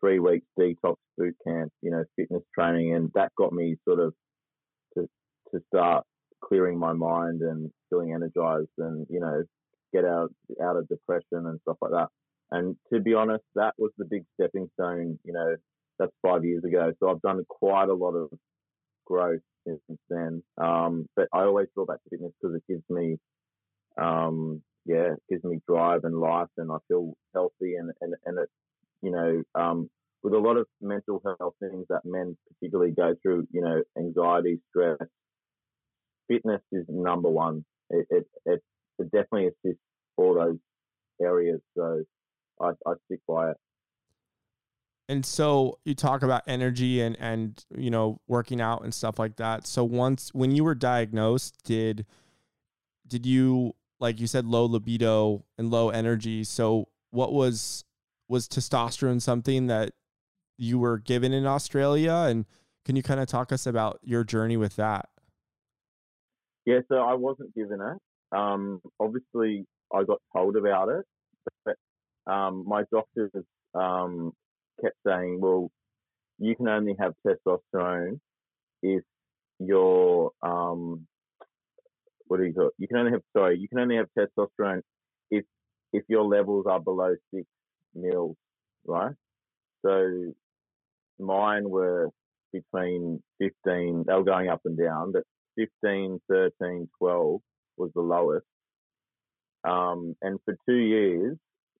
three 0.00 0.18
weeks 0.18 0.46
detox 0.58 0.96
boot 1.18 1.36
camp, 1.46 1.70
you 1.82 1.90
know, 1.90 2.04
fitness 2.16 2.42
training, 2.54 2.94
and 2.94 3.10
that 3.14 3.32
got 3.36 3.52
me 3.52 3.76
sort 3.86 4.00
of 4.00 4.14
to 4.94 5.06
to 5.52 5.60
start 5.68 6.04
clearing 6.42 6.78
my 6.78 6.92
mind 6.92 7.42
and 7.42 7.70
feeling 7.90 8.14
energized, 8.14 8.70
and 8.78 9.06
you 9.10 9.20
know, 9.20 9.42
get 9.92 10.04
out 10.04 10.32
out 10.62 10.76
of 10.76 10.88
depression 10.88 11.46
and 11.46 11.60
stuff 11.62 11.76
like 11.80 11.92
that. 11.92 12.08
And 12.50 12.76
to 12.92 13.00
be 13.00 13.14
honest, 13.14 13.44
that 13.54 13.74
was 13.78 13.92
the 13.96 14.04
big 14.04 14.24
stepping 14.34 14.68
stone. 14.74 15.18
You 15.24 15.32
know, 15.32 15.56
that's 15.98 16.12
five 16.22 16.44
years 16.44 16.64
ago. 16.64 16.92
So 16.98 17.10
I've 17.10 17.22
done 17.22 17.44
quite 17.48 17.88
a 17.88 17.94
lot 17.94 18.14
of 18.14 18.30
growth 19.06 19.40
since 19.66 19.80
then. 20.08 20.42
Um, 20.58 21.06
but 21.16 21.28
I 21.32 21.42
always 21.42 21.68
feel 21.74 21.86
back 21.86 22.02
to 22.02 22.10
fitness 22.10 22.32
because 22.40 22.56
it 22.56 22.62
gives 22.68 22.84
me, 22.88 23.18
um, 24.00 24.62
yeah, 24.86 25.12
it 25.12 25.22
gives 25.28 25.44
me 25.44 25.60
drive 25.68 26.04
and 26.04 26.18
life, 26.18 26.48
and 26.56 26.70
I 26.72 26.76
feel 26.88 27.14
healthy. 27.34 27.74
And 27.76 27.92
and 28.00 28.14
and 28.24 28.38
it, 28.38 28.48
you 29.02 29.10
know, 29.10 29.42
um, 29.54 29.88
with 30.22 30.34
a 30.34 30.38
lot 30.38 30.56
of 30.56 30.66
mental 30.80 31.22
health 31.24 31.54
things 31.60 31.86
that 31.88 32.04
men 32.04 32.36
particularly 32.48 32.92
go 32.92 33.14
through, 33.22 33.46
you 33.52 33.62
know, 33.62 33.82
anxiety, 33.96 34.60
stress, 34.70 34.98
fitness 36.28 36.62
is 36.72 36.84
number 36.88 37.28
one. 37.28 37.64
It 37.90 38.06
it, 38.10 38.26
it, 38.46 38.62
it 39.00 39.10
definitely 39.10 39.48
assist 39.48 39.80
all 40.16 40.34
those 40.34 40.58
areas. 41.20 41.60
So 41.76 42.04
I, 42.60 42.70
I 42.86 42.92
stick 43.06 43.20
by 43.26 43.50
it. 43.50 43.56
And 45.08 45.26
so 45.26 45.78
you 45.84 45.94
talk 45.94 46.22
about 46.22 46.42
energy 46.46 47.00
and 47.00 47.16
and 47.18 47.64
you 47.76 47.90
know 47.90 48.20
working 48.28 48.60
out 48.60 48.84
and 48.84 48.94
stuff 48.94 49.18
like 49.18 49.36
that. 49.36 49.66
So 49.66 49.82
once 49.82 50.32
when 50.32 50.52
you 50.54 50.62
were 50.62 50.76
diagnosed, 50.76 51.56
did 51.64 52.06
did 53.08 53.26
you 53.26 53.74
like 53.98 54.20
you 54.20 54.28
said 54.28 54.46
low 54.46 54.64
libido 54.66 55.44
and 55.58 55.68
low 55.70 55.90
energy? 55.90 56.44
So 56.44 56.88
what 57.10 57.32
was 57.32 57.84
was 58.28 58.46
testosterone 58.46 59.20
something 59.20 59.66
that 59.66 59.94
you 60.56 60.78
were 60.78 60.98
given 60.98 61.32
in 61.32 61.44
Australia 61.44 62.26
and 62.28 62.44
can 62.84 62.94
you 62.94 63.02
kind 63.02 63.20
of 63.20 63.26
talk 63.26 63.52
us 63.52 63.66
about 63.66 63.98
your 64.02 64.24
journey 64.24 64.56
with 64.56 64.76
that? 64.76 65.08
Yeah, 66.66 66.80
so 66.88 66.96
I 66.96 67.14
wasn't 67.14 67.54
given 67.54 67.80
it. 67.80 67.98
Um, 68.32 68.80
obviously, 68.98 69.66
I 69.92 70.04
got 70.04 70.18
told 70.34 70.56
about 70.56 70.88
it, 70.88 71.04
but 71.64 71.76
um, 72.32 72.64
my 72.66 72.84
doctors 72.92 73.30
um, 73.74 74.32
kept 74.82 74.96
saying, 75.06 75.40
well, 75.40 75.70
you 76.38 76.56
can 76.56 76.68
only 76.68 76.96
have 76.98 77.14
testosterone 77.26 78.20
if 78.82 79.02
you're, 79.58 80.30
um, 80.42 81.06
what 82.26 82.38
do 82.38 82.44
you 82.44 82.54
call 82.54 82.68
it? 82.68 82.74
You 82.78 82.88
can 82.88 82.98
only 82.98 83.12
have, 83.12 83.22
sorry, 83.36 83.58
you 83.58 83.68
can 83.68 83.78
only 83.78 83.96
have 83.96 84.06
testosterone 84.18 84.80
if, 85.30 85.44
if 85.92 86.04
your 86.08 86.24
levels 86.24 86.66
are 86.68 86.80
below 86.80 87.14
six 87.34 87.46
mils, 87.94 88.36
right? 88.86 89.14
So 89.84 90.32
mine 91.18 91.68
were 91.68 92.10
between 92.52 93.22
15, 93.40 94.04
they 94.06 94.14
were 94.14 94.24
going 94.24 94.48
up 94.48 94.60
and 94.64 94.78
down, 94.78 95.12
but 95.12 95.24
15, 95.56 96.20
13, 96.28 96.88
12 96.98 97.40
was 97.80 97.90
the 97.94 98.02
lowest. 98.02 98.46
Um, 99.64 100.14
and 100.22 100.38
for 100.44 100.54
two 100.68 100.76
years, 100.76 101.36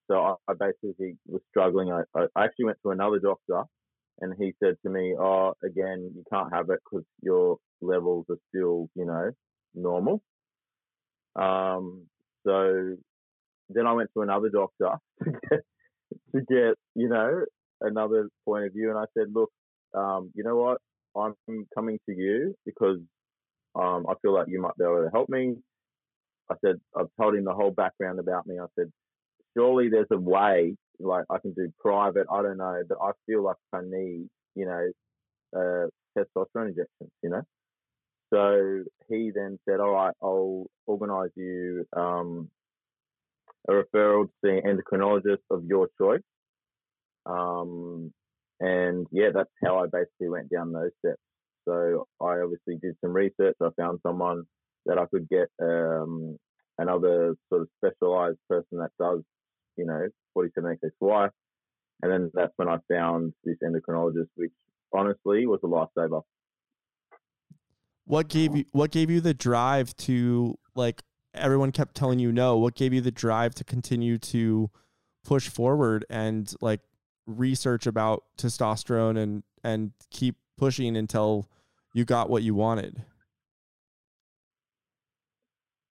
so 0.09 0.15
I, 0.17 0.35
I 0.51 0.53
basically 0.59 1.17
was 1.27 1.41
struggling. 1.49 1.91
I, 1.91 2.03
I 2.15 2.43
actually 2.43 2.65
went 2.65 2.77
to 2.83 2.91
another 2.91 3.19
doctor 3.19 3.63
and 4.21 4.33
he 4.37 4.53
said 4.63 4.75
to 4.83 4.89
me, 4.89 5.15
"Oh, 5.19 5.53
again, 5.63 6.11
you 6.15 6.23
can't 6.31 6.53
have 6.53 6.69
it 6.69 6.79
because 6.83 7.05
your 7.21 7.57
levels 7.81 8.25
are 8.29 8.37
still, 8.49 8.87
you 8.95 9.05
know, 9.05 9.31
normal." 9.73 10.21
Um, 11.35 12.07
so 12.45 12.95
then 13.69 13.87
I 13.87 13.93
went 13.93 14.09
to 14.13 14.21
another 14.21 14.49
doctor 14.49 14.97
to 15.23 15.31
get, 15.49 15.59
to 16.35 16.41
get, 16.41 16.75
you 16.95 17.09
know, 17.09 17.45
another 17.81 18.29
point 18.45 18.65
of 18.65 18.73
view, 18.73 18.89
and 18.89 18.99
I 18.99 19.05
said, 19.17 19.27
"Look, 19.33 19.51
um, 19.95 20.31
you 20.35 20.43
know 20.43 20.55
what? 20.55 20.77
I'm 21.15 21.35
coming 21.75 21.99
to 22.07 22.15
you 22.15 22.55
because 22.65 22.99
um, 23.75 24.05
I 24.09 24.13
feel 24.21 24.33
like 24.33 24.47
you 24.49 24.61
might 24.61 24.77
be 24.77 24.83
able 24.83 25.03
to 25.03 25.09
help 25.11 25.29
me." 25.29 25.55
I 26.51 26.55
said, 26.65 26.75
I've 26.97 27.07
told 27.19 27.35
him 27.35 27.45
the 27.45 27.53
whole 27.53 27.71
background 27.71 28.19
about 28.19 28.45
me. 28.45 28.59
I 28.59 28.65
said, 28.77 28.91
surely 29.55 29.89
there's 29.89 30.07
a 30.11 30.17
way, 30.17 30.75
like 30.99 31.25
I 31.29 31.37
can 31.39 31.53
do 31.53 31.71
private, 31.79 32.27
I 32.31 32.41
don't 32.41 32.57
know, 32.57 32.81
but 32.87 32.97
I 33.01 33.11
feel 33.25 33.43
like 33.43 33.57
I 33.73 33.81
need, 33.83 34.27
you 34.55 34.65
know, 34.65 34.91
uh, 35.55 35.87
testosterone 36.17 36.69
injections, 36.69 37.11
you 37.23 37.29
know? 37.29 37.43
So 38.33 38.83
he 39.09 39.31
then 39.33 39.59
said, 39.67 39.79
all 39.79 39.91
right, 39.91 40.13
I'll 40.21 40.65
organize 40.85 41.31
you 41.35 41.85
um, 41.95 42.49
a 43.67 43.73
referral 43.73 44.25
to 44.25 44.31
the 44.43 44.61
endocrinologist 44.65 45.43
of 45.49 45.65
your 45.65 45.89
choice. 45.99 46.21
Um, 47.25 48.13
and 48.59 49.07
yeah, 49.11 49.29
that's 49.33 49.49
how 49.63 49.79
I 49.79 49.87
basically 49.91 50.29
went 50.29 50.49
down 50.49 50.71
those 50.71 50.91
steps. 50.99 51.19
So 51.67 52.07
I 52.21 52.39
obviously 52.39 52.77
did 52.81 52.95
some 53.01 53.13
research. 53.13 53.55
I 53.61 53.69
found 53.77 53.99
someone 54.05 54.43
that 54.85 54.97
I 54.97 55.05
could 55.05 55.29
get 55.29 55.49
um, 55.61 56.37
another 56.77 57.35
sort 57.49 57.61
of 57.61 57.67
specialized 57.77 58.39
person 58.49 58.79
that 58.79 58.91
does 58.99 59.21
you 59.77 59.85
know, 59.85 60.07
47XXY. 60.37 61.29
And 62.03 62.11
then 62.11 62.31
that's 62.33 62.53
when 62.55 62.67
I 62.67 62.77
found 62.91 63.33
this 63.43 63.57
endocrinologist, 63.63 64.29
which 64.35 64.51
honestly 64.93 65.45
was 65.45 65.59
a 65.63 65.67
lifesaver. 65.67 66.21
What 68.05 68.27
gave 68.27 68.55
you 68.55 68.65
what 68.71 68.91
gave 68.91 69.09
you 69.09 69.21
the 69.21 69.33
drive 69.33 69.95
to 69.97 70.57
like 70.75 71.03
everyone 71.33 71.71
kept 71.71 71.95
telling 71.95 72.19
you 72.19 72.31
no? 72.31 72.57
What 72.57 72.75
gave 72.75 72.93
you 72.93 72.99
the 72.99 73.11
drive 73.11 73.53
to 73.55 73.63
continue 73.63 74.17
to 74.17 74.69
push 75.23 75.47
forward 75.47 76.03
and 76.09 76.53
like 76.61 76.81
research 77.27 77.85
about 77.85 78.23
testosterone 78.37 79.17
and 79.17 79.43
and 79.63 79.91
keep 80.09 80.35
pushing 80.57 80.97
until 80.97 81.47
you 81.93 82.03
got 82.03 82.29
what 82.29 82.41
you 82.41 82.55
wanted? 82.55 83.05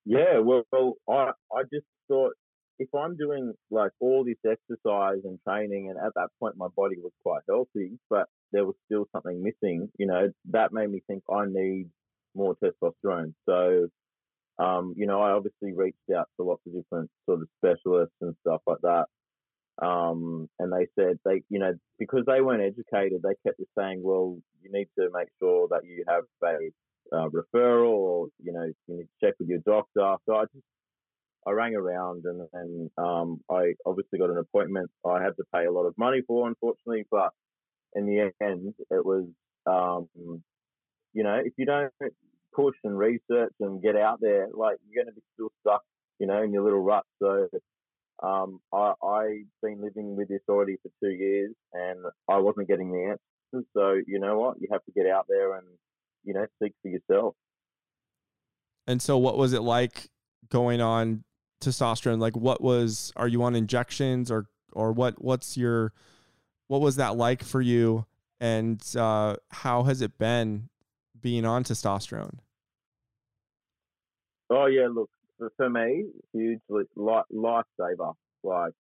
Yeah, 0.05 0.39
well, 0.39 0.65
well 0.73 0.95
I 1.09 1.33
I 1.53 1.63
just 1.73 1.87
thought 2.09 2.33
if 2.79 2.89
I'm 2.95 3.17
doing 3.17 3.53
like 3.71 3.93
all 4.01 4.25
this 4.25 4.39
exercise 4.45 5.21
and 5.25 5.39
training, 5.47 5.91
and 5.91 5.99
at 5.99 6.15
that 6.17 6.29
point 6.41 6.57
my 6.57 6.69
body 6.77 6.97
was 6.99 7.13
quite 7.23 7.43
healthy, 7.49 7.99
but 8.09 8.27
there 8.53 8.65
was 8.65 8.75
still 8.87 9.07
something 9.13 9.43
missing, 9.43 9.91
you 9.99 10.07
know, 10.07 10.31
that 10.51 10.73
made 10.73 10.91
me 10.91 11.03
think 11.07 11.23
I 11.31 11.45
need 11.47 11.89
more 12.35 12.57
testosterone. 12.57 13.35
So, 13.47 13.89
um, 14.59 14.95
you 14.97 15.07
know, 15.07 15.21
I 15.21 15.33
obviously 15.33 15.73
reached 15.75 15.99
out 16.17 16.29
to 16.37 16.45
lots 16.47 16.63
of 16.67 16.73
different 16.75 17.11
sort 17.27 17.43
of 17.43 17.49
specialists 17.59 18.17
and 18.23 18.35
stuff 18.41 18.63
like 18.67 18.81
that. 18.83 19.07
Um, 19.83 20.49
and 20.59 20.73
they 20.73 20.87
said 20.99 21.19
they, 21.25 21.43
you 21.49 21.59
know, 21.59 21.75
because 21.99 22.25
they 22.27 22.41
weren't 22.41 22.63
educated, 22.63 23.23
they 23.23 23.35
kept 23.47 23.59
just 23.59 23.71
saying, 23.79 24.03
well, 24.03 24.39
you 24.63 24.71
need 24.73 24.89
to 24.99 25.09
make 25.13 25.29
sure 25.39 25.69
that 25.71 25.85
you 25.85 26.05
have 26.09 26.25
a 26.45 26.71
uh, 27.13 27.29
referral 27.29 27.91
or 27.91 28.29
you 28.43 28.53
know 28.53 28.65
you 28.65 28.75
need 28.97 29.03
to 29.03 29.27
check 29.27 29.35
with 29.39 29.49
your 29.49 29.61
doctor. 29.61 30.17
So 30.27 30.37
I 30.37 30.45
just 30.45 30.65
I 31.47 31.53
rang 31.53 31.75
around 31.75 32.25
and 32.25 32.49
and 32.53 32.91
um, 32.99 33.41
I 33.51 33.75
obviously 33.87 34.19
got 34.19 34.31
an 34.31 34.39
appointment. 34.39 34.91
I 35.07 35.23
had 35.23 35.37
to 35.37 35.45
pay 35.55 35.67
a 35.67 35.73
lot 35.73 35.87
of 35.87 35.97
money 35.97 36.23
for, 36.27 36.49
unfortunately, 36.49 37.05
but 37.11 37.31
in 37.95 38.07
the 38.07 38.31
end, 38.45 38.75
it 38.91 39.05
was 39.05 39.27
um, 39.67 40.09
you 41.13 41.23
know 41.23 41.41
if 41.45 41.53
you 41.57 41.67
don't 41.67 41.93
push 42.55 42.77
and 42.85 42.99
research 42.99 43.53
and 43.61 43.83
get 43.83 43.97
out 43.97 44.21
there, 44.21 44.49
like 44.53 44.77
you're 44.89 45.05
going 45.05 45.13
to 45.13 45.17
be 45.17 45.23
still 45.35 45.51
stuck, 45.61 45.83
you 46.19 46.27
know, 46.27 46.43
in 46.43 46.53
your 46.53 46.65
little 46.65 46.81
rut. 46.81 47.05
So 47.23 47.49
um, 48.23 48.61
I, 48.73 48.93
I've 49.03 49.47
been 49.63 49.81
living 49.81 50.17
with 50.17 50.29
this 50.29 50.41
already 50.49 50.77
for 50.83 50.91
two 51.03 51.15
years, 51.15 51.53
and 51.73 52.01
I 52.29 52.39
wasn't 52.39 52.69
getting 52.69 52.93
the 52.93 53.17
answers. 53.53 53.67
So 53.77 54.01
you 54.07 54.19
know 54.19 54.39
what, 54.39 54.61
you 54.61 54.69
have 54.73 54.85
to 54.85 54.93
get 54.93 55.07
out 55.07 55.27
there 55.29 55.57
and 55.57 55.67
you 56.25 56.35
know 56.35 56.47
seek 56.63 56.73
for 56.83 56.89
yourself. 56.89 57.35
And 58.87 59.01
so, 59.01 59.19
what 59.19 59.37
was 59.37 59.53
it 59.53 59.63
like 59.63 60.11
going 60.49 60.81
on 60.81 61.25
testosterone? 61.61 62.19
Like, 62.19 62.37
what 62.37 62.61
was? 62.61 63.13
Are 63.17 63.29
you 63.29 63.43
on 63.43 63.55
injections 63.55 64.31
or 64.31 64.47
or 64.73 64.93
what? 64.93 65.23
What's 65.23 65.57
your 65.57 65.93
what 66.69 66.81
was 66.81 66.97
that 66.97 67.17
like 67.17 67.43
for 67.43 67.61
you? 67.61 68.07
And 68.41 68.83
uh, 68.97 69.37
how 69.51 69.83
has 69.83 70.01
it 70.01 70.19
been 70.19 70.69
being 71.21 71.45
on 71.45 71.65
testosterone? 71.65 72.39
Oh 74.49 74.67
yeah, 74.67 74.89
look 74.91 75.11
for, 75.39 75.53
for 75.57 75.69
me, 75.69 76.07
hugely 76.33 76.85
life 76.97 77.25
lifesaver. 77.33 78.15
Like 78.43 78.73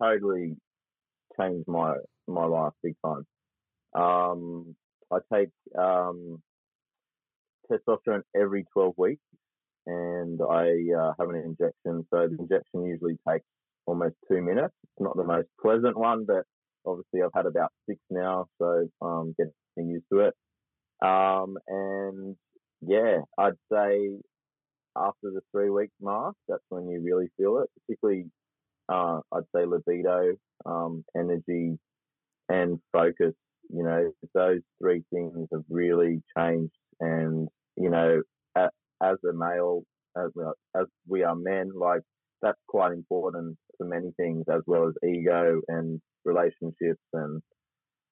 totally 0.00 0.56
changed 1.38 1.68
my 1.68 1.94
my 2.26 2.44
life 2.44 2.72
big 2.82 2.94
time. 3.04 3.26
Um, 3.94 4.74
I 5.12 5.18
take 5.32 5.50
um, 5.78 6.42
testosterone 7.70 8.22
every 8.36 8.64
twelve 8.72 8.94
weeks, 8.96 9.22
and 9.86 10.40
I 10.42 10.70
uh, 10.98 11.12
have 11.18 11.28
an 11.30 11.36
injection. 11.36 12.06
So 12.12 12.28
the 12.28 12.36
injection 12.38 12.84
usually 12.86 13.16
takes 13.28 13.46
almost 13.86 14.14
two 14.28 14.42
minutes. 14.42 14.74
It's 14.82 15.00
not 15.00 15.16
the 15.16 15.24
most 15.24 15.48
pleasant 15.60 15.96
one, 15.96 16.24
but 16.26 16.44
obviously 16.86 17.22
I've 17.22 17.34
had 17.34 17.46
about 17.46 17.72
six 17.88 18.00
now, 18.10 18.46
so 18.58 18.88
um, 19.02 19.34
getting 19.38 19.90
used 19.90 20.06
to 20.12 20.20
it. 20.20 20.34
Um, 21.02 21.56
and 21.68 22.36
yeah, 22.80 23.20
I'd 23.38 23.58
say 23.72 24.10
after 24.96 25.30
the 25.30 25.40
three 25.52 25.70
week 25.70 25.90
mark, 26.00 26.36
that's 26.48 26.62
when 26.68 26.88
you 26.88 27.00
really 27.00 27.28
feel 27.36 27.58
it, 27.58 27.70
particularly 27.86 28.26
uh, 28.88 29.20
I'd 29.32 29.44
say 29.54 29.64
libido, 29.64 30.34
um, 30.66 31.04
energy, 31.16 31.78
and 32.48 32.78
focus. 32.92 33.34
You 33.70 33.84
know, 33.84 34.12
those 34.34 34.60
three 34.80 35.04
things 35.12 35.48
have 35.52 35.64
really 35.68 36.22
changed. 36.36 36.72
And, 37.00 37.48
you 37.76 37.90
know, 37.90 38.22
as, 38.56 38.70
as 39.02 39.16
a 39.28 39.32
male, 39.32 39.82
as, 40.16 40.30
as 40.76 40.86
we 41.08 41.22
are 41.24 41.34
men, 41.34 41.70
like 41.78 42.02
that's 42.42 42.58
quite 42.68 42.92
important 42.92 43.56
for 43.78 43.86
many 43.86 44.12
things, 44.16 44.44
as 44.52 44.62
well 44.66 44.88
as 44.88 44.94
ego 45.08 45.60
and 45.68 46.00
relationships. 46.24 47.02
And, 47.12 47.42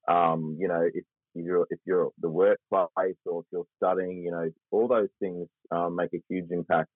um, 0.09 0.57
you 0.61 0.69
know, 0.69 0.83
if 0.93 1.05
you're 1.35 1.67
if 1.71 1.79
you're 1.87 2.11
the 2.21 2.31
workplace 2.31 3.17
or 3.27 3.41
if 3.41 3.47
you're 3.53 3.67
studying, 3.77 4.23
you 4.25 4.31
know, 4.33 4.51
all 4.71 4.89
those 4.89 5.09
things 5.21 5.49
um, 5.71 5.97
make 5.97 6.11
a 6.15 6.23
huge 6.29 6.47
impact. 6.51 6.89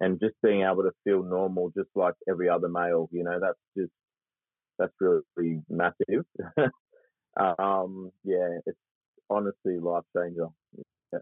And 0.00 0.20
just 0.20 0.34
being 0.42 0.62
able 0.62 0.82
to 0.84 0.92
feel 1.04 1.22
normal, 1.22 1.70
just 1.76 1.90
like 1.94 2.14
every 2.28 2.48
other 2.48 2.68
male, 2.68 3.08
you 3.12 3.24
know, 3.24 3.38
that's 3.40 3.58
just 3.76 3.92
that's 4.78 4.92
really 5.00 5.60
massive. 5.70 6.24
um, 7.36 8.12
yeah, 8.24 8.58
it's 8.66 8.78
honestly 9.30 9.78
life 9.78 10.04
changer. 10.16 10.48
Yeah. 11.12 11.18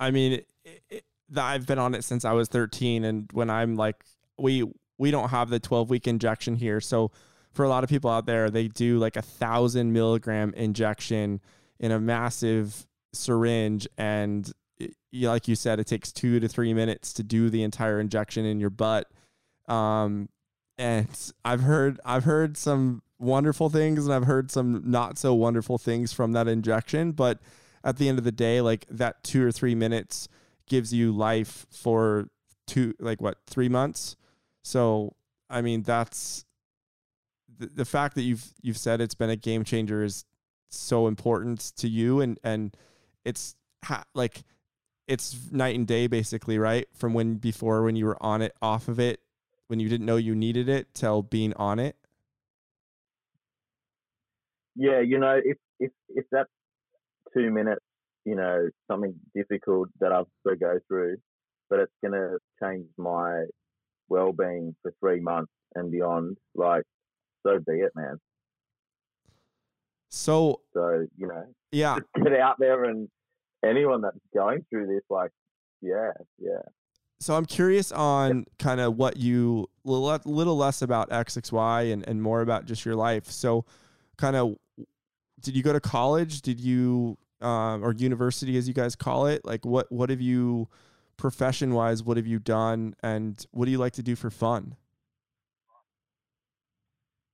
I 0.00 0.10
mean, 0.10 0.32
it, 0.64 0.82
it, 0.90 1.04
I've 1.36 1.66
been 1.66 1.78
on 1.78 1.94
it 1.94 2.04
since 2.04 2.24
I 2.24 2.32
was 2.32 2.48
13, 2.48 3.04
and 3.04 3.28
when 3.32 3.50
I'm 3.50 3.76
like, 3.76 4.04
we 4.38 4.64
we 4.98 5.10
don't 5.10 5.28
have 5.28 5.50
the 5.50 5.60
12 5.60 5.90
week 5.90 6.06
injection 6.06 6.56
here, 6.56 6.80
so 6.80 7.10
for 7.52 7.64
a 7.64 7.68
lot 7.68 7.84
of 7.84 7.90
people 7.90 8.10
out 8.10 8.26
there, 8.26 8.50
they 8.50 8.68
do 8.68 8.98
like 8.98 9.16
a 9.16 9.22
thousand 9.22 9.92
milligram 9.92 10.52
injection 10.54 11.40
in 11.78 11.90
a 11.90 11.98
massive 11.98 12.86
syringe 13.16 13.88
and 13.96 14.52
it, 14.78 14.94
like 15.12 15.48
you 15.48 15.54
said 15.54 15.80
it 15.80 15.86
takes 15.86 16.12
two 16.12 16.38
to 16.40 16.48
three 16.48 16.74
minutes 16.74 17.12
to 17.14 17.22
do 17.22 17.50
the 17.50 17.62
entire 17.62 17.98
injection 17.98 18.44
in 18.44 18.60
your 18.60 18.70
butt 18.70 19.10
um, 19.68 20.28
and 20.78 21.32
i've 21.44 21.62
heard 21.62 21.98
i've 22.04 22.24
heard 22.24 22.56
some 22.56 23.02
wonderful 23.18 23.70
things 23.70 24.04
and 24.04 24.14
i've 24.14 24.24
heard 24.24 24.50
some 24.50 24.82
not 24.84 25.18
so 25.18 25.34
wonderful 25.34 25.78
things 25.78 26.12
from 26.12 26.32
that 26.32 26.46
injection 26.46 27.12
but 27.12 27.40
at 27.82 27.96
the 27.96 28.08
end 28.08 28.18
of 28.18 28.24
the 28.24 28.32
day 28.32 28.60
like 28.60 28.84
that 28.90 29.22
two 29.22 29.42
or 29.46 29.50
three 29.50 29.74
minutes 29.74 30.28
gives 30.68 30.92
you 30.92 31.12
life 31.12 31.66
for 31.70 32.28
two 32.66 32.92
like 32.98 33.20
what 33.20 33.38
three 33.46 33.68
months? 33.68 34.16
So 34.62 35.14
i 35.48 35.62
mean 35.62 35.82
that's 35.82 36.44
the, 37.58 37.66
the 37.66 37.84
fact 37.84 38.16
that 38.16 38.22
you've 38.22 38.52
you've 38.60 38.76
said 38.76 39.00
it's 39.00 39.14
been 39.14 39.30
a 39.30 39.36
game 39.36 39.64
changer 39.64 40.02
is 40.02 40.24
so 40.68 41.06
important 41.06 41.60
to 41.76 41.88
you 41.88 42.20
and 42.20 42.38
and 42.42 42.76
it's 43.24 43.54
ha- 43.84 44.04
like 44.14 44.42
it's 45.06 45.52
night 45.52 45.76
and 45.76 45.86
day 45.86 46.08
basically 46.08 46.58
right? 46.58 46.88
From 46.92 47.14
when 47.14 47.36
before 47.36 47.84
when 47.84 47.94
you 47.94 48.06
were 48.06 48.20
on 48.20 48.42
it 48.42 48.52
off 48.60 48.88
of 48.88 48.98
it 48.98 49.20
when 49.68 49.78
you 49.78 49.88
didn't 49.88 50.06
know 50.06 50.16
you 50.16 50.34
needed 50.34 50.68
it 50.68 50.92
till 50.94 51.22
being 51.22 51.54
on 51.54 51.78
it 51.78 51.96
yeah 54.76 55.00
you 55.00 55.18
know 55.18 55.38
if 55.42 55.56
if 55.80 55.90
if 56.08 56.24
that's 56.30 56.50
two 57.34 57.50
minutes 57.50 57.84
you 58.24 58.34
know 58.34 58.68
something 58.90 59.14
difficult 59.34 59.88
that 60.00 60.12
i've 60.12 60.26
got 60.44 60.50
to 60.50 60.56
go 60.56 60.78
through 60.88 61.16
but 61.68 61.80
it's 61.80 61.92
going 62.02 62.12
to 62.12 62.38
change 62.62 62.86
my 62.96 63.44
well-being 64.08 64.74
for 64.82 64.92
three 65.00 65.20
months 65.20 65.52
and 65.74 65.90
beyond 65.90 66.36
like 66.54 66.84
so 67.44 67.58
be 67.66 67.74
it 67.80 67.92
man 67.94 68.18
so, 70.16 70.60
so 70.72 71.06
you 71.16 71.26
know, 71.26 71.44
yeah, 71.72 71.98
get 72.22 72.32
out 72.40 72.56
there 72.58 72.84
and 72.84 73.08
anyone 73.64 74.00
that's 74.00 74.18
going 74.34 74.64
through 74.70 74.86
this, 74.86 75.02
like, 75.10 75.30
yeah, 75.82 76.12
yeah. 76.38 76.62
So 77.20 77.34
I'm 77.34 77.46
curious 77.46 77.92
on 77.92 78.46
kind 78.58 78.80
of 78.80 78.96
what 78.96 79.16
you 79.16 79.68
little, 79.84 80.18
little 80.24 80.56
less 80.56 80.82
about 80.82 81.10
XXY 81.10 81.92
and 81.92 82.06
and 82.08 82.22
more 82.22 82.40
about 82.40 82.66
just 82.66 82.84
your 82.84 82.94
life. 82.94 83.26
So, 83.26 83.64
kind 84.16 84.36
of, 84.36 84.56
did 85.40 85.56
you 85.56 85.62
go 85.62 85.72
to 85.72 85.80
college? 85.80 86.42
Did 86.42 86.60
you 86.60 87.18
um, 87.40 87.84
or 87.84 87.92
university, 87.92 88.56
as 88.56 88.66
you 88.66 88.74
guys 88.74 88.96
call 88.96 89.26
it? 89.26 89.44
Like, 89.44 89.64
what 89.64 89.90
what 89.90 90.10
have 90.10 90.20
you 90.20 90.68
profession 91.16 91.74
wise? 91.74 92.02
What 92.02 92.16
have 92.16 92.26
you 92.26 92.38
done, 92.38 92.94
and 93.02 93.44
what 93.50 93.66
do 93.66 93.70
you 93.70 93.78
like 93.78 93.92
to 93.94 94.02
do 94.02 94.16
for 94.16 94.30
fun? 94.30 94.76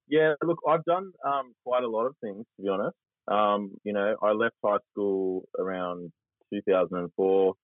Yeah, 0.09 0.35
look, 0.45 0.59
I've 0.69 0.85
done 0.85 1.13
um, 1.25 1.55
quite 1.65 1.85
a 1.85 1.89
lot 1.89 2.07
of 2.07 2.15
things 2.21 2.45
to 2.57 2.63
be 2.63 2.69
honest. 2.69 2.97
Um, 3.29 3.71
you 3.85 3.93
know, 3.93 4.17
I 4.23 4.33
left 4.33 4.55
high 4.65 4.77
school 4.93 5.49
around 5.59 6.13
2004. 6.53 7.55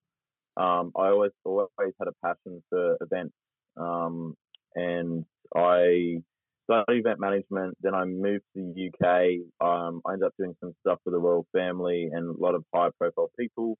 Um, 0.57 0.91
I 0.95 1.07
always 1.09 1.31
always 1.43 1.69
had 1.77 2.07
a 2.07 2.25
passion 2.25 2.63
for 2.69 2.97
events, 3.01 3.33
um, 3.77 4.35
and 4.75 5.25
I 5.55 6.23
studied 6.69 6.99
event 6.99 7.19
management. 7.19 7.77
Then 7.81 7.95
I 7.95 8.05
moved 8.05 8.43
to 8.55 8.73
the 8.73 8.89
UK. 8.89 9.65
Um, 9.65 10.01
I 10.05 10.13
ended 10.13 10.27
up 10.27 10.33
doing 10.37 10.55
some 10.59 10.73
stuff 10.81 10.99
for 11.03 11.11
the 11.11 11.17
royal 11.17 11.45
family 11.53 12.09
and 12.11 12.35
a 12.35 12.39
lot 12.39 12.55
of 12.55 12.63
high 12.73 12.89
profile 12.99 13.31
people. 13.39 13.77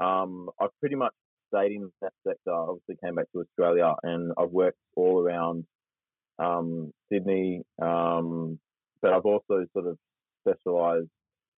Um, 0.00 0.50
I've 0.60 0.70
pretty 0.80 0.96
much 0.96 1.12
stayed 1.52 1.72
in 1.72 1.90
that 2.02 2.12
sector. 2.26 2.52
I 2.52 2.58
obviously, 2.58 2.96
came 3.02 3.14
back 3.14 3.26
to 3.32 3.40
Australia, 3.40 3.94
and 4.02 4.32
I've 4.38 4.50
worked 4.50 4.78
all 4.96 5.20
around 5.20 5.64
um, 6.38 6.92
Sydney, 7.10 7.62
um, 7.80 8.58
but 9.00 9.12
I've 9.12 9.24
also 9.24 9.66
sort 9.72 9.86
of 9.86 9.96
specialised 10.46 11.08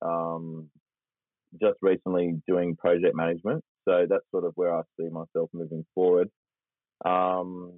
um, 0.03 0.69
just 1.61 1.79
recently 1.83 2.41
doing 2.47 2.77
project 2.77 3.15
management. 3.15 3.65
So 3.87 4.07
that's 4.09 4.25
sort 4.31 4.45
of 4.45 4.53
where 4.55 4.77
I 4.77 4.83
see 4.99 5.09
myself 5.09 5.51
moving 5.53 5.85
forward. 5.95 6.29
Um, 7.05 7.73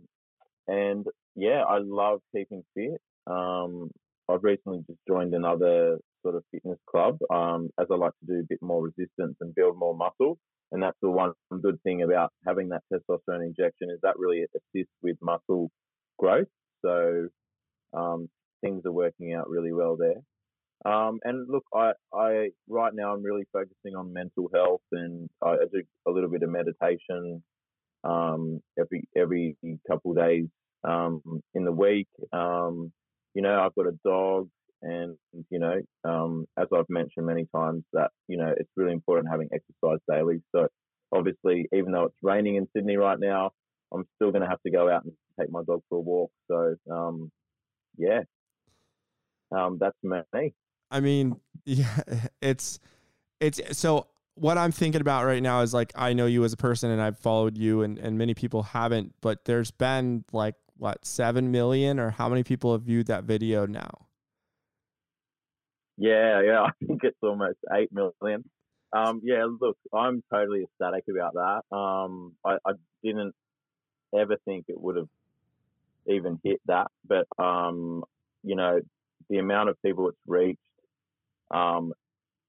and 0.67 1.07
yeah, 1.41 1.63
I 1.69 1.79
love 1.79 2.21
keeping 2.35 2.63
fit. 2.75 3.01
Um, 3.27 3.91
I've 4.29 4.45
recently 4.45 4.85
just 4.87 5.01
joined 5.09 5.35
another 5.35 5.99
sort 6.23 6.37
of 6.37 6.45
fitness 6.51 6.79
club 6.89 7.19
um, 7.33 7.71
as 7.81 7.87
I 7.91 7.95
like 7.95 8.13
to 8.21 8.27
do 8.27 8.41
a 8.41 8.47
bit 8.49 8.61
more 8.61 8.83
resistance 8.83 9.37
and 9.41 9.55
build 9.55 9.79
more 9.79 9.97
muscle. 9.97 10.39
And 10.73 10.83
that's 10.83 10.97
the 11.03 11.11
one 11.11 11.33
good 11.63 11.83
thing 11.83 12.03
about 12.03 12.31
having 12.47 12.69
that 12.69 12.83
testosterone 12.93 13.45
injection 13.45 13.91
is 13.91 13.99
that 14.03 14.19
really 14.19 14.43
assists 14.43 14.93
with 15.03 15.17
muscle 15.21 15.71
growth. 16.19 16.47
So 16.85 17.29
um, 17.93 18.29
things 18.63 18.83
are 18.85 18.93
working 18.93 19.35
out 19.35 19.49
really 19.49 19.73
well 19.73 19.97
there. 19.97 20.21
Um, 20.85 21.19
and 21.25 21.47
look, 21.51 21.65
I, 21.75 21.93
I 22.15 22.51
right 22.69 22.93
now 22.95 23.13
I'm 23.13 23.23
really 23.23 23.47
focusing 23.53 23.97
on 23.97 24.13
mental 24.15 24.49
health, 24.55 24.81
and 24.93 25.29
I, 25.43 25.57
do 25.71 25.83
a 26.07 26.11
little 26.11 26.31
bit 26.31 26.43
of 26.43 26.49
meditation 26.49 27.43
um, 28.03 28.61
every 28.79 29.07
every 29.15 29.57
couple 29.91 30.15
days 30.15 30.47
um, 30.85 31.23
in 31.55 31.65
the 31.65 31.73
week. 31.73 32.09
Um, 32.33 32.93
you 33.35 33.43
know, 33.43 33.61
I've 33.61 33.75
got 33.75 33.87
a 33.87 33.99
dog, 34.05 34.49
And 34.83 35.17
you 35.51 35.59
know, 35.59 35.81
um, 36.05 36.47
as 36.59 36.67
I've 36.75 36.89
mentioned 36.89 37.27
many 37.27 37.47
times, 37.55 37.85
that 37.93 38.11
you 38.29 38.37
know 38.37 38.53
it's 38.57 38.71
really 38.77 38.93
important 38.93 39.31
having 39.31 39.49
exercise 39.53 40.01
daily. 40.11 40.43
So 40.55 40.69
obviously, 41.13 41.69
even 41.73 41.93
though 41.93 42.05
it's 42.05 42.17
raining 42.23 42.57
in 42.57 42.69
Sydney 42.75 42.97
right 42.97 43.19
now, 43.19 43.51
I'm 43.93 44.05
still 44.17 44.31
going 44.31 44.43
to 44.43 44.49
have 44.49 44.63
to 44.63 44.71
go 44.71 44.91
out 44.91 45.05
and 45.05 45.13
take 45.39 45.51
my 45.51 45.63
dog 45.67 45.83
for 45.89 45.99
a 45.99 46.01
walk. 46.01 46.31
So 46.49 46.75
um, 46.91 47.31
yeah, 47.97 48.21
um, 49.53 49.79
that's 49.81 49.97
me. 50.03 50.55
I 50.91 51.01
mean, 51.01 51.41
yeah, 51.65 52.01
it's 52.41 52.81
it's 53.41 53.79
so 53.79 54.07
what 54.35 54.57
I'm 54.57 54.73
thinking 54.73 55.01
about 55.01 55.27
right 55.27 55.43
now 55.43 55.61
is 55.61 55.75
like 55.75 55.93
I 55.95 56.13
know 56.13 56.27
you 56.27 56.45
as 56.45 56.53
a 56.53 56.57
person 56.57 56.91
and 56.91 57.01
I've 57.01 57.19
followed 57.19 57.59
you 57.59 57.83
and, 57.83 57.99
and 57.99 58.17
many 58.17 58.35
people 58.35 58.63
haven't, 58.63 59.15
but 59.21 59.45
there's 59.45 59.71
been 59.71 60.25
like 60.33 60.55
what 60.81 61.05
seven 61.05 61.51
million 61.51 62.01
or 62.01 62.11
how 62.11 62.29
many 62.29 62.43
people 62.43 62.73
have 62.73 62.83
viewed 62.83 63.07
that 63.07 63.25
video 63.25 63.67
now? 63.67 64.07
Yeah, 65.99 66.41
yeah, 66.43 66.63
I 66.67 66.71
think 66.87 67.05
it's 67.05 67.19
almost 67.23 67.59
eight 67.75 67.91
million. 67.93 68.45
Um, 68.93 69.21
yeah, 69.23 69.47
look, 69.61 69.77
I'm 69.95 70.23
totally 70.33 70.65
ecstatic 70.65 71.05
about 71.09 71.35
that. 71.35 71.77
Um, 71.77 72.35
I, 72.45 72.57
I 72.67 72.73
didn't 73.05 73.35
ever 74.19 74.37
think 74.45 74.65
it 74.69 74.81
would 74.81 74.97
have 74.97 75.09
even 76.09 76.41
hit 76.43 76.61
that, 76.67 76.91
but 77.07 77.27
um, 77.39 78.03
you 78.43 78.57
know, 78.57 78.81
the 79.29 79.39
amount 79.39 79.69
of 79.69 79.81
people 79.83 80.09
it's 80.09 80.19
reached, 80.27 80.59
um, 81.51 81.93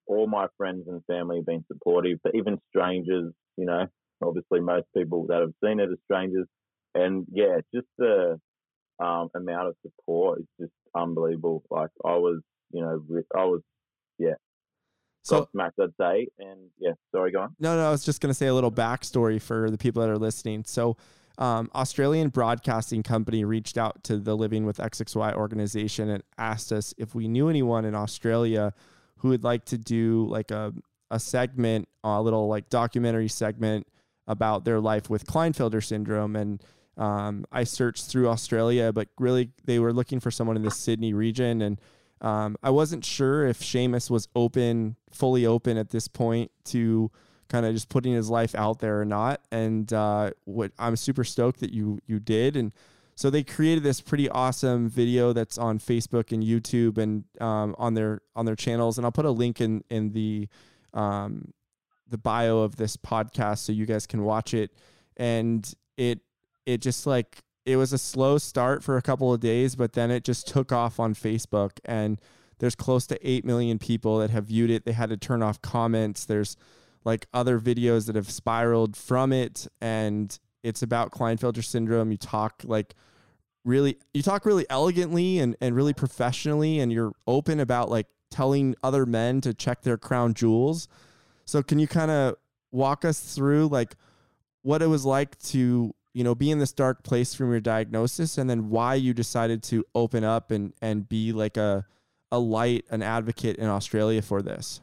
all 0.07 0.25
my 0.25 0.47
friends 0.57 0.87
and 0.87 1.03
family 1.05 1.37
have 1.37 1.45
been 1.45 1.65
supportive, 1.67 2.19
but 2.23 2.33
even 2.33 2.59
strangers, 2.69 3.33
you 3.57 3.65
know, 3.65 3.85
obviously 4.23 4.61
most 4.61 4.87
people 4.95 5.27
that 5.27 5.41
have 5.41 5.53
seen 5.63 5.79
it 5.79 5.89
are 5.89 5.97
strangers. 6.05 6.47
And 6.93 7.25
yeah, 7.31 7.57
just 7.73 7.87
the 7.97 8.39
um, 8.99 9.29
amount 9.35 9.69
of 9.69 9.75
support 9.81 10.39
is 10.39 10.45
just 10.59 10.73
unbelievable. 10.95 11.63
Like 11.69 11.89
I 12.05 12.15
was, 12.15 12.41
you 12.71 12.81
know, 12.81 13.01
I 13.35 13.45
was, 13.45 13.61
yeah. 14.17 14.35
So 15.23 15.47
Max, 15.53 15.75
I'd 15.79 15.89
say, 15.99 16.27
and 16.39 16.69
yeah, 16.79 16.93
sorry, 17.13 17.31
go 17.31 17.41
on. 17.41 17.55
No, 17.59 17.75
no, 17.75 17.87
I 17.87 17.91
was 17.91 18.03
just 18.03 18.21
going 18.21 18.31
to 18.31 18.33
say 18.33 18.47
a 18.47 18.53
little 18.53 18.71
backstory 18.71 19.39
for 19.39 19.69
the 19.69 19.77
people 19.77 20.01
that 20.01 20.09
are 20.09 20.17
listening. 20.17 20.63
So, 20.65 20.97
um, 21.37 21.69
Australian 21.73 22.29
Broadcasting 22.29 23.03
Company 23.03 23.45
reached 23.45 23.77
out 23.77 24.03
to 24.05 24.17
the 24.17 24.35
Living 24.35 24.65
with 24.65 24.77
XXY 24.77 25.33
organization 25.33 26.09
and 26.09 26.23
asked 26.37 26.71
us 26.71 26.93
if 26.97 27.15
we 27.15 27.27
knew 27.27 27.49
anyone 27.49 27.85
in 27.85 27.95
Australia 27.95 28.73
who 29.17 29.29
would 29.29 29.43
like 29.43 29.65
to 29.65 29.77
do 29.77 30.27
like 30.27 30.51
a, 30.51 30.73
a 31.09 31.19
segment, 31.19 31.87
a 32.03 32.21
little 32.21 32.47
like 32.47 32.69
documentary 32.69 33.27
segment 33.27 33.87
about 34.27 34.65
their 34.65 34.79
life 34.79 35.09
with 35.09 35.25
Klinefelter 35.25 35.83
syndrome. 35.83 36.35
And 36.35 36.63
um, 36.97 37.45
I 37.51 37.63
searched 37.63 38.05
through 38.05 38.29
Australia, 38.29 38.91
but 38.91 39.07
really 39.17 39.51
they 39.65 39.79
were 39.79 39.93
looking 39.93 40.19
for 40.19 40.31
someone 40.31 40.55
in 40.55 40.63
the 40.63 40.71
Sydney 40.71 41.13
region. 41.13 41.61
And 41.61 41.81
um, 42.21 42.57
I 42.61 42.69
wasn't 42.69 43.05
sure 43.05 43.47
if 43.47 43.59
Seamus 43.59 44.09
was 44.09 44.27
open, 44.35 44.95
fully 45.11 45.45
open 45.45 45.77
at 45.77 45.89
this 45.89 46.07
point 46.07 46.51
to 46.65 47.11
kind 47.49 47.65
of 47.65 47.73
just 47.73 47.89
putting 47.89 48.13
his 48.13 48.29
life 48.29 48.55
out 48.55 48.79
there 48.79 49.01
or 49.01 49.05
not. 49.05 49.41
And 49.51 49.91
uh, 49.91 50.31
what 50.45 50.71
I'm 50.77 50.95
super 50.95 51.23
stoked 51.23 51.59
that 51.61 51.73
you 51.73 51.99
you 52.07 52.19
did. 52.19 52.55
And 52.55 52.71
so 53.15 53.29
they 53.29 53.43
created 53.43 53.83
this 53.83 54.01
pretty 54.01 54.29
awesome 54.29 54.89
video 54.89 55.33
that's 55.33 55.57
on 55.57 55.79
Facebook 55.79 56.31
and 56.31 56.43
YouTube 56.43 56.97
and 56.97 57.23
um, 57.39 57.75
on 57.77 57.93
their 57.93 58.21
on 58.35 58.45
their 58.45 58.55
channels. 58.55 58.97
And 58.97 59.05
I'll 59.05 59.11
put 59.11 59.25
a 59.25 59.31
link 59.31 59.59
in 59.61 59.83
in 59.89 60.11
the 60.11 60.47
um, 60.93 61.53
the 62.07 62.17
bio 62.17 62.59
of 62.59 62.75
this 62.75 62.97
podcast 62.97 63.59
so 63.59 63.71
you 63.71 63.85
guys 63.85 64.05
can 64.05 64.23
watch 64.23 64.53
it. 64.53 64.71
And 65.17 65.71
it 65.97 66.19
it 66.65 66.81
just 66.81 67.05
like 67.05 67.39
it 67.65 67.75
was 67.75 67.93
a 67.93 67.97
slow 67.97 68.37
start 68.37 68.83
for 68.83 68.97
a 68.97 69.01
couple 69.01 69.33
of 69.33 69.39
days, 69.39 69.75
but 69.75 69.93
then 69.93 70.11
it 70.11 70.23
just 70.23 70.47
took 70.47 70.71
off 70.71 70.99
on 70.99 71.13
Facebook 71.13 71.71
and 71.85 72.19
there's 72.59 72.75
close 72.75 73.07
to 73.07 73.27
8 73.27 73.45
million 73.45 73.79
people 73.79 74.19
that 74.19 74.29
have 74.29 74.45
viewed 74.45 74.69
it. 74.69 74.85
They 74.85 74.91
had 74.91 75.09
to 75.09 75.17
turn 75.17 75.41
off 75.41 75.61
comments. 75.61 76.25
There's 76.25 76.57
like 77.03 77.27
other 77.33 77.59
videos 77.59 78.07
that 78.07 78.15
have 78.15 78.29
spiraled 78.29 78.95
from 78.95 79.33
it 79.33 79.67
and 79.79 80.37
it's 80.63 80.81
about 80.83 81.11
Klinefelter 81.11 81.63
syndrome. 81.63 82.11
You 82.11 82.17
talk 82.17 82.61
like 82.63 82.95
really 83.63 83.97
you 84.13 84.23
talk 84.23 84.45
really 84.45 84.65
elegantly 84.69 85.39
and, 85.39 85.55
and 85.61 85.75
really 85.75 85.93
professionally 85.93 86.79
and 86.79 86.91
you're 86.91 87.13
open 87.27 87.59
about 87.59 87.89
like 87.89 88.07
telling 88.31 88.75
other 88.83 89.05
men 89.05 89.41
to 89.41 89.53
check 89.53 89.81
their 89.81 89.97
crown 89.97 90.33
jewels. 90.33 90.87
So 91.45 91.61
can 91.61 91.79
you 91.79 91.87
kind 91.87 92.09
of 92.09 92.35
walk 92.71 93.05
us 93.05 93.19
through 93.19 93.67
like 93.67 93.95
what 94.63 94.81
it 94.81 94.87
was 94.87 95.05
like 95.05 95.37
to, 95.39 95.93
you 96.13 96.23
know, 96.23 96.35
be 96.35 96.51
in 96.51 96.59
this 96.59 96.71
dark 96.71 97.03
place 97.03 97.33
from 97.33 97.51
your 97.51 97.61
diagnosis 97.61 98.37
and 98.37 98.49
then 98.49 98.69
why 98.69 98.95
you 98.95 99.13
decided 99.13 99.63
to 99.63 99.85
open 99.95 100.23
up 100.23 100.51
and 100.51 100.73
and 100.81 101.07
be 101.07 101.31
like 101.31 101.57
a 101.57 101.85
a 102.31 102.39
light, 102.39 102.85
an 102.89 103.03
advocate 103.03 103.57
in 103.57 103.67
Australia 103.67 104.21
for 104.21 104.41
this? 104.41 104.81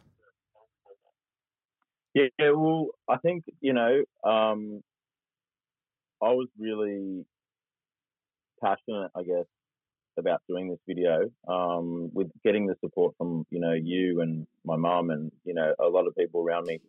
Yeah, 2.14 2.26
yeah 2.38 2.50
well, 2.50 2.88
I 3.08 3.16
think, 3.18 3.44
you 3.60 3.72
know, 3.72 4.02
um, 4.24 4.82
I 6.22 6.32
was 6.32 6.48
really 6.58 7.24
passionate, 8.60 9.10
I 9.14 9.22
guess, 9.22 9.46
about 10.18 10.42
doing 10.48 10.68
this 10.68 10.80
video. 10.86 11.30
Um, 11.46 12.10
with 12.12 12.30
getting 12.44 12.66
the 12.66 12.74
support 12.80 13.14
from 13.16 13.46
you 13.50 13.60
know 13.60 13.72
you 13.72 14.20
and 14.20 14.46
my 14.64 14.76
mom 14.76 15.10
and 15.10 15.30
you 15.44 15.54
know 15.54 15.72
a 15.78 15.86
lot 15.86 16.06
of 16.06 16.16
people 16.16 16.42
around 16.42 16.66
me. 16.66 16.80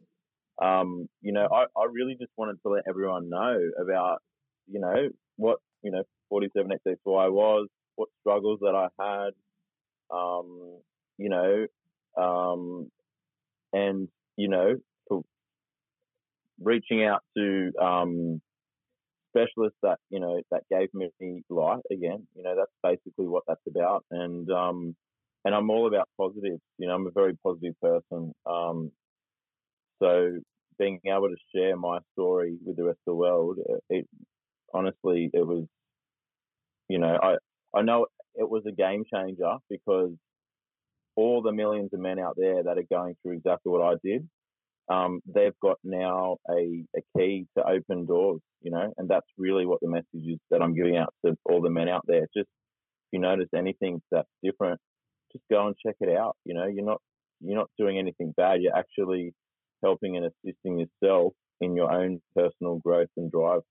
Um, 0.61 1.07
you 1.21 1.31
know, 1.31 1.47
I, 1.51 1.65
I 1.79 1.85
really 1.91 2.15
just 2.19 2.31
wanted 2.37 2.57
to 2.63 2.69
let 2.69 2.83
everyone 2.87 3.29
know 3.29 3.59
about 3.81 4.19
you 4.67 4.79
know 4.79 5.09
what 5.37 5.59
you 5.81 5.91
know 5.91 6.03
47XXY 6.31 7.31
was, 7.31 7.67
what 7.95 8.09
struggles 8.21 8.59
that 8.61 8.75
I 8.75 8.87
had. 9.03 9.31
Um, 10.15 10.79
you 11.17 11.29
know, 11.29 11.67
um, 12.21 12.89
and 13.73 14.07
you 14.37 14.49
know, 14.49 14.75
reaching 16.61 17.03
out 17.03 17.21
to 17.37 17.71
um, 17.81 18.41
specialist 19.29 19.75
that 19.83 19.99
you 20.09 20.19
know 20.19 20.41
that 20.51 20.63
gave 20.71 20.93
me 20.93 21.09
light 21.49 21.81
again. 21.91 22.27
You 22.35 22.43
know, 22.43 22.55
that's 22.55 22.71
basically 22.83 23.27
what 23.27 23.43
that's 23.47 23.61
about. 23.67 24.03
And 24.11 24.49
um, 24.51 24.95
and 25.45 25.55
I'm 25.55 25.69
all 25.69 25.87
about 25.87 26.09
positives. 26.17 26.61
You 26.77 26.87
know, 26.87 26.95
I'm 26.95 27.07
a 27.07 27.11
very 27.11 27.35
positive 27.43 27.75
person. 27.81 28.33
Um, 28.45 28.91
so 30.01 30.39
being 30.77 30.99
able 31.05 31.29
to 31.29 31.35
share 31.55 31.75
my 31.75 31.99
story 32.13 32.57
with 32.65 32.77
the 32.77 32.83
rest 32.83 32.99
of 33.07 33.11
the 33.11 33.15
world, 33.15 33.57
it, 33.59 33.83
it 33.89 34.07
honestly, 34.73 35.29
it 35.33 35.45
was, 35.45 35.65
you 36.87 36.99
know, 36.99 37.17
I 37.21 37.35
I 37.77 37.81
know 37.81 38.07
it 38.35 38.49
was 38.49 38.63
a 38.67 38.71
game 38.71 39.03
changer 39.13 39.55
because 39.69 40.11
all 41.15 41.41
the 41.41 41.51
millions 41.51 41.89
of 41.93 41.99
men 41.99 42.19
out 42.19 42.35
there 42.37 42.63
that 42.63 42.77
are 42.77 42.83
going 42.89 43.15
through 43.21 43.33
exactly 43.33 43.71
what 43.71 43.81
I 43.81 43.95
did, 44.03 44.27
um, 44.89 45.19
they've 45.25 45.57
got 45.61 45.77
now 45.83 46.37
a, 46.49 46.83
a 46.95 47.01
key 47.17 47.45
to 47.57 47.67
open 47.67 48.05
doors, 48.05 48.41
you 48.61 48.71
know, 48.71 48.91
and 48.97 49.09
that's 49.09 49.27
really 49.37 49.65
what 49.65 49.79
the 49.81 49.89
message 49.89 50.05
is 50.13 50.39
that 50.49 50.61
I'm 50.61 50.73
giving 50.75 50.97
out 50.97 51.13
to 51.25 51.35
all 51.45 51.61
the 51.61 51.69
men 51.69 51.89
out 51.89 52.05
there. 52.07 52.21
Just 52.35 52.47
if 52.47 53.11
you 53.11 53.19
notice 53.19 53.49
anything 53.55 54.01
that's 54.11 54.29
different, 54.43 54.79
just 55.31 55.43
go 55.51 55.67
and 55.67 55.75
check 55.85 55.95
it 55.99 56.17
out. 56.17 56.35
You 56.45 56.55
know, 56.55 56.65
you're 56.65 56.85
not 56.85 57.01
you're 57.41 57.57
not 57.57 57.69
doing 57.77 57.99
anything 57.99 58.33
bad. 58.35 58.61
You're 58.61 58.75
actually 58.75 59.33
helping 59.83 60.17
and 60.17 60.25
assisting 60.25 60.79
yourself 60.79 61.33
in 61.61 61.75
your 61.75 61.91
own 61.91 62.21
personal 62.35 62.77
growth 62.77 63.09
and 63.17 63.31
drive. 63.31 63.61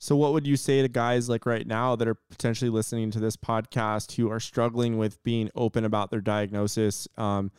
So, 0.00 0.14
what 0.14 0.32
would 0.32 0.46
you 0.46 0.56
say 0.56 0.80
to 0.82 0.88
guys 0.88 1.28
like 1.28 1.44
right 1.44 1.66
now 1.66 1.96
that 1.96 2.06
are 2.06 2.16
potentially 2.30 2.70
listening 2.70 3.10
to 3.10 3.20
this 3.20 3.36
podcast 3.36 4.12
who 4.16 4.30
are 4.30 4.40
struggling 4.40 4.96
with 4.96 5.22
being 5.24 5.50
open 5.56 5.84
about 5.84 6.10
their 6.10 6.20
diagnosis? 6.20 7.08
Um, 7.16 7.50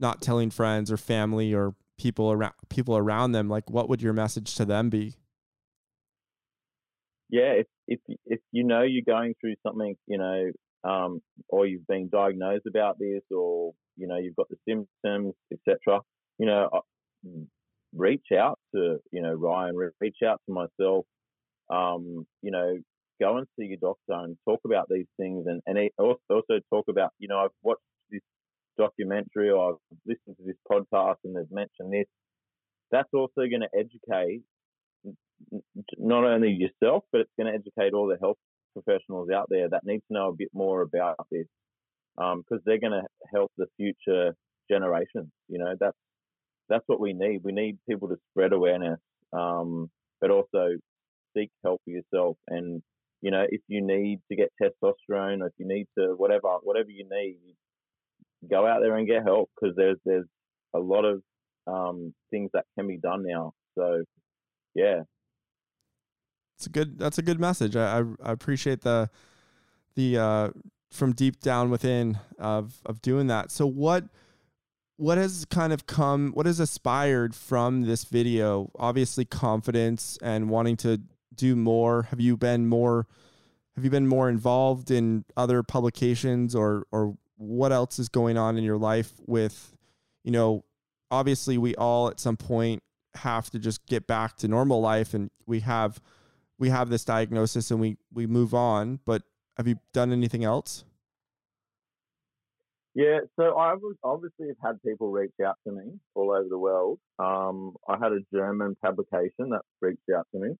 not 0.00 0.22
telling 0.22 0.50
friends 0.50 0.90
or 0.90 0.96
family 0.96 1.54
or 1.54 1.74
people 1.98 2.32
around 2.32 2.54
people 2.70 2.96
around 2.96 3.32
them 3.32 3.48
like 3.48 3.68
what 3.68 3.88
would 3.88 4.00
your 4.00 4.14
message 4.14 4.54
to 4.54 4.64
them 4.64 4.88
be 4.88 5.14
yeah 7.28 7.52
if 7.52 7.66
if 7.86 8.00
if 8.24 8.40
you 8.50 8.64
know 8.64 8.82
you're 8.82 9.02
going 9.06 9.34
through 9.38 9.54
something 9.62 9.94
you 10.06 10.16
know 10.16 10.50
um, 10.82 11.20
or 11.50 11.66
you've 11.66 11.86
been 11.86 12.08
diagnosed 12.08 12.64
about 12.66 12.98
this 12.98 13.20
or 13.30 13.72
you 13.96 14.08
know 14.08 14.16
you've 14.16 14.34
got 14.34 14.48
the 14.48 14.56
symptoms 14.66 15.34
etc 15.52 16.00
you 16.40 16.46
know 16.46 16.68
uh, 16.72 16.80
reach 17.94 18.28
out 18.36 18.58
to 18.74 18.98
you 19.12 19.22
know 19.22 19.32
ryan 19.32 19.76
reach 20.00 20.18
out 20.26 20.40
to 20.46 20.52
myself 20.52 21.04
um, 21.70 22.26
you 22.42 22.50
know 22.50 22.76
go 23.20 23.36
and 23.36 23.46
see 23.58 23.66
your 23.66 23.78
doctor 23.80 24.24
and 24.24 24.36
talk 24.48 24.60
about 24.64 24.86
these 24.88 25.10
things 25.18 25.46
and, 25.46 25.60
and 25.66 25.90
also 25.98 26.58
talk 26.72 26.86
about 26.88 27.10
you 27.18 27.28
know 27.28 27.38
i've 27.38 27.58
watched 27.62 27.82
this 28.10 28.22
documentary 28.80 29.50
or 29.50 29.72
I've 29.72 29.98
listened 30.06 30.36
to 30.38 30.44
this 30.44 30.56
podcast 30.70 31.16
and 31.24 31.36
they've 31.36 31.50
mentioned 31.50 31.92
this, 31.92 32.06
that's 32.90 33.12
also 33.12 33.42
going 33.42 33.60
to 33.62 33.78
educate 33.78 34.42
not 35.98 36.24
only 36.24 36.50
yourself, 36.50 37.04
but 37.12 37.22
it's 37.22 37.30
going 37.38 37.52
to 37.52 37.58
educate 37.58 37.94
all 37.94 38.06
the 38.06 38.18
health 38.20 38.38
professionals 38.72 39.28
out 39.30 39.46
there 39.48 39.68
that 39.68 39.84
need 39.84 39.98
to 39.98 40.14
know 40.14 40.28
a 40.28 40.36
bit 40.36 40.50
more 40.52 40.82
about 40.82 41.16
this 41.30 41.46
because 42.16 42.60
um, 42.60 42.60
they're 42.66 42.80
going 42.80 42.92
to 42.92 43.06
help 43.32 43.50
the 43.56 43.66
future 43.76 44.34
generations. 44.70 45.30
You 45.48 45.58
know, 45.58 45.74
that's 45.78 45.96
that's 46.70 46.84
what 46.86 47.00
we 47.00 47.12
need. 47.12 47.40
We 47.44 47.52
need 47.52 47.78
people 47.88 48.08
to 48.08 48.16
spread 48.30 48.52
awareness, 48.52 49.00
um, 49.32 49.90
but 50.20 50.30
also 50.30 50.76
seek 51.36 51.50
help 51.62 51.82
for 51.84 51.90
yourself. 51.90 52.36
And 52.48 52.82
you 53.20 53.30
know, 53.30 53.44
if 53.46 53.60
you 53.68 53.82
need 53.82 54.20
to 54.30 54.36
get 54.36 54.52
testosterone 54.62 55.42
or 55.42 55.48
if 55.48 55.52
you 55.58 55.66
need 55.66 55.86
to 55.98 56.14
whatever 56.16 56.48
whatever 56.62 56.90
you 56.90 57.04
need, 57.10 57.56
go 58.48 58.66
out 58.66 58.80
there 58.80 58.96
and 58.96 59.06
get 59.06 59.24
help 59.24 59.50
because 59.60 59.76
there's 59.76 59.98
there's 60.06 60.26
a 60.74 60.78
lot 60.78 61.04
of 61.04 61.20
um, 61.66 62.14
things 62.30 62.50
that 62.54 62.64
can 62.78 62.86
be 62.86 62.96
done 62.96 63.24
now. 63.26 63.52
So 63.76 64.04
yeah, 64.74 65.02
it's 66.56 66.66
a 66.66 66.70
good 66.70 66.98
that's 66.98 67.18
a 67.18 67.22
good 67.22 67.40
message. 67.40 67.76
I 67.76 68.04
I, 68.22 68.32
appreciate 68.32 68.82
the 68.82 69.10
the 69.96 70.18
uh, 70.18 70.50
from 70.90 71.12
deep 71.12 71.40
down 71.40 71.68
within 71.68 72.18
of 72.38 72.80
of 72.86 73.02
doing 73.02 73.26
that. 73.26 73.50
So 73.50 73.66
what 73.66 74.04
what 75.00 75.16
has 75.16 75.46
kind 75.46 75.72
of 75.72 75.86
come 75.86 76.30
what 76.32 76.44
has 76.44 76.60
aspired 76.60 77.34
from 77.34 77.82
this 77.82 78.04
video? 78.04 78.70
Obviously 78.78 79.24
confidence 79.24 80.18
and 80.20 80.50
wanting 80.50 80.76
to 80.76 81.00
do 81.34 81.56
more. 81.56 82.02
Have 82.04 82.20
you 82.20 82.36
been 82.36 82.66
more 82.66 83.06
have 83.76 83.82
you 83.82 83.90
been 83.90 84.06
more 84.06 84.28
involved 84.28 84.90
in 84.90 85.24
other 85.38 85.62
publications 85.62 86.54
or 86.54 86.84
or 86.92 87.16
what 87.38 87.72
else 87.72 87.98
is 87.98 88.10
going 88.10 88.36
on 88.36 88.58
in 88.58 88.62
your 88.62 88.76
life 88.76 89.12
with 89.26 89.74
you 90.22 90.32
know 90.32 90.66
obviously 91.10 91.56
we 91.56 91.74
all 91.76 92.08
at 92.08 92.20
some 92.20 92.36
point 92.36 92.82
have 93.14 93.48
to 93.50 93.58
just 93.58 93.86
get 93.86 94.06
back 94.06 94.36
to 94.36 94.48
normal 94.48 94.82
life 94.82 95.14
and 95.14 95.30
we 95.46 95.60
have 95.60 95.98
we 96.58 96.68
have 96.68 96.90
this 96.90 97.06
diagnosis 97.06 97.70
and 97.70 97.80
we 97.80 97.96
we 98.12 98.26
move 98.26 98.52
on 98.52 99.00
but 99.06 99.22
have 99.56 99.66
you 99.66 99.76
done 99.94 100.12
anything 100.12 100.44
else 100.44 100.84
yeah, 102.94 103.20
so 103.38 103.56
I 103.56 103.74
obviously 104.02 104.48
have 104.48 104.56
had 104.62 104.82
people 104.82 105.10
reach 105.10 105.32
out 105.44 105.56
to 105.66 105.72
me 105.72 105.92
all 106.14 106.32
over 106.32 106.48
the 106.48 106.58
world. 106.58 106.98
Um, 107.18 107.74
I 107.88 107.96
had 108.02 108.12
a 108.12 108.20
German 108.34 108.76
publication 108.82 109.50
that 109.50 109.62
reached 109.80 110.10
out 110.16 110.26
to 110.34 110.40
me, 110.40 110.50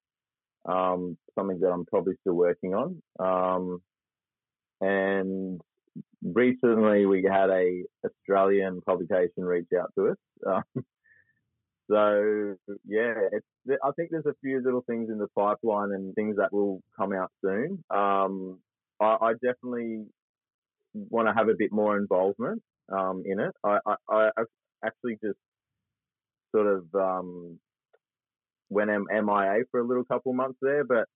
um, 0.64 1.18
something 1.36 1.58
that 1.60 1.70
I'm 1.70 1.86
probably 1.86 2.14
still 2.20 2.34
working 2.34 2.74
on. 2.74 3.02
Um, 3.18 3.82
and 4.80 5.60
recently 6.22 7.04
we 7.06 7.24
had 7.24 7.50
a 7.50 7.82
Australian 8.04 8.80
publication 8.82 9.44
reach 9.44 9.68
out 9.78 9.92
to 9.98 10.10
us. 10.10 10.16
Um, 10.46 10.84
so 11.90 12.54
yeah, 12.86 13.14
I 13.82 13.90
think 13.96 14.10
there's 14.10 14.26
a 14.26 14.36
few 14.40 14.62
little 14.62 14.84
things 14.86 15.10
in 15.10 15.18
the 15.18 15.28
pipeline 15.36 15.90
and 15.90 16.14
things 16.14 16.36
that 16.36 16.52
will 16.52 16.80
come 16.96 17.12
out 17.12 17.32
soon. 17.44 17.82
Um, 17.90 18.60
I, 19.00 19.16
I 19.20 19.32
definitely 19.32 20.04
want 20.94 21.28
to 21.28 21.34
have 21.34 21.48
a 21.48 21.54
bit 21.56 21.72
more 21.72 21.96
involvement 21.96 22.62
um, 22.90 23.22
in 23.26 23.40
it. 23.40 23.52
I, 23.64 23.78
I, 23.86 23.94
I, 24.10 24.42
actually 24.84 25.18
just 25.22 25.38
sort 26.54 26.66
of 26.66 26.84
um, 26.94 27.58
went 28.70 28.90
MIA 28.90 29.64
for 29.70 29.80
a 29.80 29.86
little 29.86 30.04
couple 30.04 30.32
months 30.32 30.58
there, 30.62 30.84
but 30.84 31.06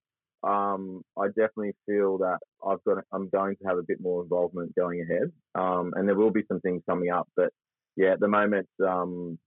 um, 0.47 1.03
I 1.19 1.29
definitely 1.29 1.75
feel 1.87 2.19
that 2.19 2.39
I've 2.67 2.83
got 2.85 2.99
I'm 3.13 3.29
going 3.31 3.57
to 3.57 3.69
have 3.69 3.79
a 3.79 3.83
bit 3.83 4.01
more 4.01 4.23
involvement 4.23 4.75
going 4.75 5.01
ahead, 5.01 5.33
um, 5.55 5.93
and 5.97 6.07
there 6.07 6.17
will 6.17 6.31
be 6.31 6.45
some 6.49 6.61
things 6.61 6.83
coming 6.89 7.11
up. 7.11 7.29
But 7.37 7.51
yeah, 7.97 8.13
at 8.13 8.21
the 8.21 8.29
moment, 8.29 8.69
um, 8.87 9.39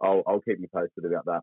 I'll 0.00 0.22
I'll 0.26 0.40
keep 0.40 0.58
you 0.60 0.68
posted 0.72 1.04
about 1.04 1.24
that. 1.26 1.40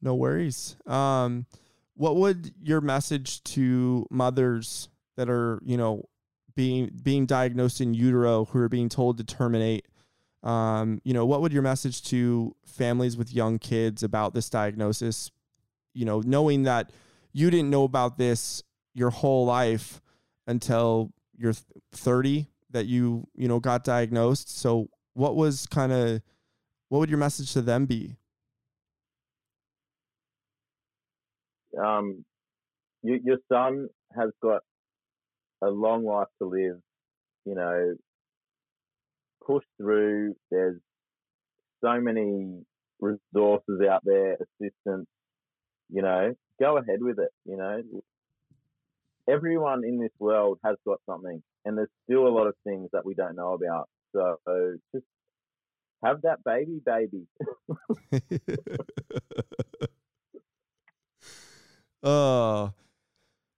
No 0.00 0.14
worries. 0.14 0.76
Um, 0.86 1.46
what 1.94 2.16
would 2.16 2.52
your 2.62 2.80
message 2.80 3.42
to 3.44 4.06
mothers 4.10 4.88
that 5.16 5.28
are 5.28 5.60
you 5.64 5.76
know 5.76 6.08
being 6.54 6.90
being 7.02 7.26
diagnosed 7.26 7.80
in 7.80 7.94
utero 7.94 8.44
who 8.46 8.58
are 8.58 8.68
being 8.68 8.88
told 8.88 9.18
to 9.18 9.24
terminate 9.24 9.86
um, 10.42 11.00
you 11.04 11.14
know 11.14 11.24
what 11.24 11.40
would 11.40 11.52
your 11.52 11.62
message 11.62 12.02
to 12.04 12.54
families 12.64 13.16
with 13.16 13.32
young 13.32 13.58
kids 13.58 14.02
about 14.02 14.34
this 14.34 14.50
diagnosis? 14.50 15.30
You 15.94 16.04
know 16.04 16.20
knowing 16.24 16.64
that 16.64 16.90
you 17.32 17.50
didn't 17.50 17.70
know 17.70 17.84
about 17.84 18.18
this 18.18 18.62
your 18.94 19.10
whole 19.10 19.46
life 19.46 20.00
until 20.46 21.12
you're 21.36 21.54
30 21.92 22.48
that 22.70 22.86
you 22.86 23.26
you 23.34 23.46
know 23.46 23.60
got 23.60 23.84
diagnosed. 23.84 24.58
So 24.58 24.88
what 25.14 25.36
was 25.36 25.66
kind 25.66 25.92
of 25.92 26.22
what 26.88 26.98
would 26.98 27.10
your 27.10 27.18
message 27.18 27.52
to 27.52 27.62
them 27.62 27.86
be? 27.86 28.16
Um 31.80 32.24
you, 33.02 33.20
your 33.24 33.38
son 33.48 33.88
has 34.16 34.30
got 34.42 34.62
a 35.62 35.68
long 35.68 36.04
life 36.04 36.28
to 36.40 36.48
live, 36.48 36.78
you 37.44 37.54
know, 37.54 37.94
push 39.46 39.64
through. 39.78 40.34
There's 40.50 40.80
so 41.82 42.00
many 42.00 42.62
resources 43.00 43.80
out 43.88 44.02
there, 44.04 44.34
assistance, 44.34 45.06
you 45.90 46.02
know, 46.02 46.34
go 46.60 46.78
ahead 46.78 47.00
with 47.00 47.18
it, 47.18 47.30
you 47.44 47.56
know. 47.56 47.82
Everyone 49.28 49.84
in 49.84 50.00
this 50.00 50.12
world 50.18 50.58
has 50.64 50.76
got 50.86 50.98
something, 51.08 51.42
and 51.64 51.78
there's 51.78 51.88
still 52.04 52.26
a 52.26 52.34
lot 52.34 52.46
of 52.46 52.54
things 52.64 52.88
that 52.92 53.04
we 53.04 53.14
don't 53.14 53.36
know 53.36 53.52
about. 53.54 53.88
So 54.12 54.36
just 54.94 55.06
have 56.04 56.22
that 56.22 56.42
baby, 56.44 56.80
baby. 56.84 57.26
oh, 62.02 62.72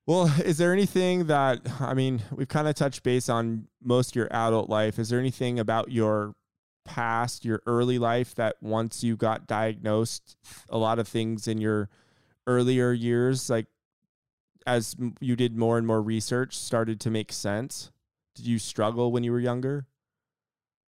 well, 0.07 0.33
is 0.45 0.59
there 0.59 0.73
anything 0.73 1.27
that 1.27 1.61
I 1.81 1.95
mean, 1.95 2.23
we've 2.35 2.49
kind 2.49 2.69
of 2.69 2.75
touched 2.75 3.03
base 3.03 3.29
on 3.29 3.69
most 3.83 4.11
of 4.11 4.17
your 4.17 4.29
adult 4.33 4.69
life. 4.69 4.99
Is 4.99 5.09
there 5.09 5.21
anything 5.21 5.59
about 5.59 5.91
your 5.91 6.35
past, 6.85 7.45
your 7.45 7.63
early 7.67 7.99
life 7.99 8.35
that 8.35 8.57
once 8.61 9.03
you 9.03 9.17
got 9.17 9.47
diagnosed, 9.47 10.37
a 10.69 10.79
lot 10.79 10.99
of 10.99 11.09
things 11.09 11.49
in 11.49 11.59
your 11.59 11.89
earlier 12.47 12.93
years 12.93 13.49
like 13.49 13.67
as 14.67 14.95
you 15.19 15.35
did 15.35 15.57
more 15.57 15.79
and 15.79 15.87
more 15.87 16.03
research 16.03 16.57
started 16.57 17.01
to 17.01 17.11
make 17.11 17.33
sense? 17.33 17.91
Did 18.35 18.47
you 18.47 18.59
struggle 18.59 19.13
when 19.13 19.23
you 19.23 19.33
were 19.33 19.41
younger? 19.41 19.87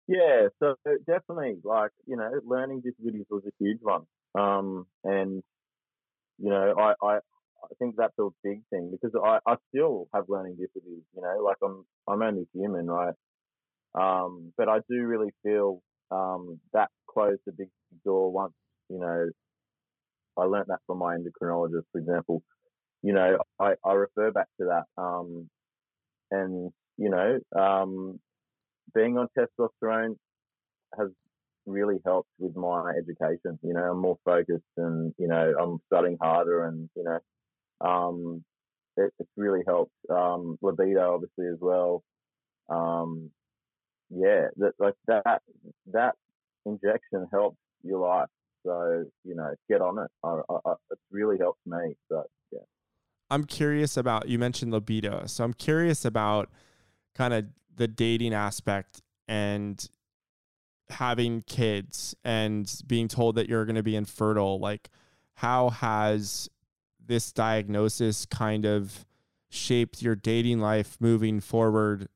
Yeah, 0.07 0.47
so 0.59 0.75
definitely 1.07 1.57
like, 1.63 1.91
you 2.05 2.17
know, 2.17 2.29
learning 2.45 2.81
disabilities 2.81 3.25
was 3.29 3.43
a 3.45 3.63
huge 3.63 3.79
one. 3.81 4.03
Um 4.35 4.85
and 5.03 5.43
you 6.37 6.49
know, 6.49 6.73
I, 6.77 6.93
I, 7.05 7.19
I 7.63 7.73
think 7.79 7.95
that's 7.97 8.17
a 8.19 8.29
big 8.43 8.61
thing 8.69 8.91
because 8.91 9.15
I, 9.23 9.39
I 9.51 9.55
still 9.69 10.07
have 10.13 10.25
learning 10.29 10.57
difficulties, 10.57 11.03
you 11.15 11.21
know, 11.21 11.43
like 11.43 11.57
I'm 11.63 11.85
I'm 12.07 12.21
only 12.21 12.47
human, 12.53 12.87
right? 12.87 13.13
Um, 13.95 14.53
but 14.57 14.69
I 14.69 14.79
do 14.89 15.03
really 15.05 15.31
feel 15.43 15.81
um, 16.11 16.59
that 16.73 16.89
closed 17.09 17.41
a 17.47 17.51
big 17.51 17.69
door 18.05 18.31
once, 18.31 18.53
you 18.89 18.99
know, 18.99 19.29
I 20.37 20.43
learned 20.43 20.67
that 20.67 20.79
from 20.87 20.99
my 20.99 21.15
endocrinologist, 21.17 21.83
for 21.91 21.99
example. 21.99 22.41
You 23.03 23.13
know, 23.13 23.37
I, 23.59 23.73
I 23.85 23.93
refer 23.93 24.31
back 24.31 24.47
to 24.59 24.67
that. 24.67 25.01
Um, 25.01 25.49
and, 26.31 26.71
you 26.97 27.09
know, 27.09 27.39
um, 27.59 28.19
being 28.93 29.17
on 29.17 29.27
testosterone 29.37 30.15
has 30.97 31.09
really 31.65 31.99
helped 32.05 32.29
with 32.39 32.55
my 32.55 32.91
education. 32.91 33.59
You 33.63 33.73
know, 33.73 33.91
I'm 33.91 33.99
more 34.01 34.17
focused 34.25 34.63
and, 34.77 35.13
you 35.17 35.27
know, 35.27 35.53
I'm 35.59 35.79
studying 35.87 36.17
harder 36.21 36.65
and, 36.65 36.89
you 36.95 37.03
know, 37.03 37.19
um, 37.83 38.43
it, 38.97 39.13
it's 39.19 39.29
really 39.37 39.61
helped. 39.65 39.93
Um, 40.09 40.57
libido, 40.61 41.13
obviously, 41.15 41.47
as 41.47 41.59
well. 41.59 42.03
Um, 42.69 43.31
yeah, 44.09 44.47
that, 44.57 44.73
like 44.79 44.95
that 45.07 45.41
that 45.93 46.15
injection 46.65 47.27
helps 47.31 47.57
your 47.83 47.99
life. 47.99 48.29
So 48.65 49.05
you 49.23 49.35
know, 49.35 49.53
get 49.69 49.81
on 49.81 49.99
it. 49.99 50.09
I, 50.23 50.41
I, 50.49 50.73
it's 50.91 51.01
really 51.11 51.37
helped 51.39 51.65
me. 51.65 51.95
So 52.09 52.23
yeah. 52.51 52.59
I'm 53.29 53.45
curious 53.45 53.97
about 53.97 54.27
you 54.27 54.37
mentioned 54.37 54.71
libido, 54.71 55.23
so 55.25 55.43
I'm 55.43 55.53
curious 55.53 56.05
about 56.05 56.49
kind 57.15 57.33
of 57.33 57.45
the 57.75 57.87
dating 57.87 58.33
aspect 58.33 59.01
and 59.27 59.89
having 60.89 61.41
kids 61.43 62.15
and 62.23 62.71
being 62.85 63.07
told 63.07 63.35
that 63.35 63.47
you're 63.47 63.65
going 63.65 63.75
to 63.75 63.83
be 63.83 63.95
infertile. 63.95 64.59
Like, 64.59 64.89
how 65.35 65.69
has 65.69 66.49
this 67.11 67.31
diagnosis 67.33 68.25
kind 68.25 68.65
of 68.65 69.05
shaped 69.49 70.01
your 70.01 70.15
dating 70.15 70.59
life 70.59 70.95
moving 71.01 71.41
forward 71.41 72.07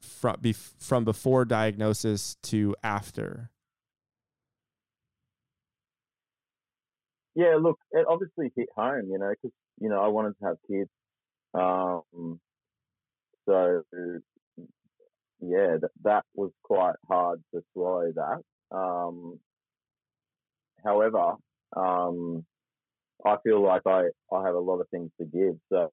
from 0.00 0.36
from 0.78 1.04
before 1.04 1.44
diagnosis 1.44 2.36
to 2.42 2.74
after? 2.82 3.50
Yeah, 7.36 7.58
look, 7.60 7.78
it 7.92 8.04
obviously 8.08 8.52
hit 8.56 8.68
home, 8.76 9.08
you 9.10 9.18
know, 9.18 9.30
because 9.30 9.54
you 9.80 9.88
know 9.88 10.00
I 10.00 10.08
wanted 10.08 10.34
to 10.40 10.46
have 10.46 10.56
kids. 10.68 10.90
Um, 11.54 12.40
so 13.46 13.82
yeah, 15.40 15.76
that 15.80 15.90
that 16.02 16.24
was 16.34 16.50
quite 16.64 16.96
hard 17.08 17.40
to 17.54 17.62
swallow. 17.72 18.10
That. 18.12 18.76
Um, 18.76 19.38
however, 20.84 21.34
um, 21.76 22.44
I 23.26 23.36
feel 23.42 23.62
like 23.62 23.82
I, 23.86 24.08
I 24.32 24.44
have 24.44 24.54
a 24.54 24.60
lot 24.60 24.80
of 24.80 24.88
things 24.90 25.10
to 25.20 25.26
give. 25.26 25.56
So, 25.72 25.90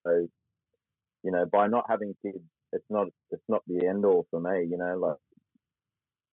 you 1.24 1.32
know, 1.32 1.46
by 1.46 1.68
not 1.68 1.86
having 1.90 2.16
kids, 2.22 2.44
it's 2.74 2.86
not 2.90 3.08
it's 3.32 3.44
not 3.48 3.62
the 3.68 3.86
end 3.88 4.06
all 4.06 4.26
for 4.30 4.40
me. 4.40 4.68
You 4.70 4.78
know, 4.78 4.98
like 4.98 5.18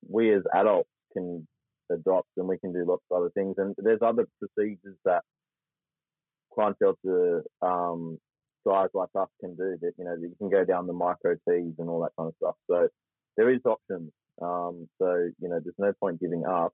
we 0.09 0.33
as 0.35 0.43
adults 0.55 0.89
can 1.13 1.47
adopt 1.91 2.29
and 2.37 2.49
we 2.49 2.59
can 2.59 2.73
do 2.73 2.85
lots 2.85 3.03
of 3.11 3.19
other 3.19 3.31
things. 3.31 3.55
And 3.59 3.75
there's 3.79 4.01
other 4.03 4.27
procedures 4.39 4.97
that 5.05 5.23
Klinefelter 6.57 7.43
um, 7.63 8.19
guys 8.67 8.89
like 8.95 9.11
us 9.19 9.29
can 9.41 9.55
do. 9.57 9.77
That 9.81 9.93
you 9.99 10.05
know, 10.05 10.17
that 10.17 10.23
you 10.23 10.35
can 10.39 10.51
go 10.51 10.65
down 10.65 10.87
the 10.87 10.93
micro 10.93 11.35
TESE 11.49 11.75
and 11.79 11.89
all 11.89 12.01
that 12.03 12.13
kind 12.19 12.29
of 12.29 12.35
stuff. 12.37 12.57
So 12.71 12.89
there 13.37 13.51
is 13.51 13.61
options. 13.65 14.11
Um, 14.43 14.89
so 14.99 15.29
you 15.41 15.49
know, 15.49 15.61
there's 15.63 15.75
no 15.79 15.93
point 16.01 16.21
giving 16.21 16.45
up. 16.45 16.73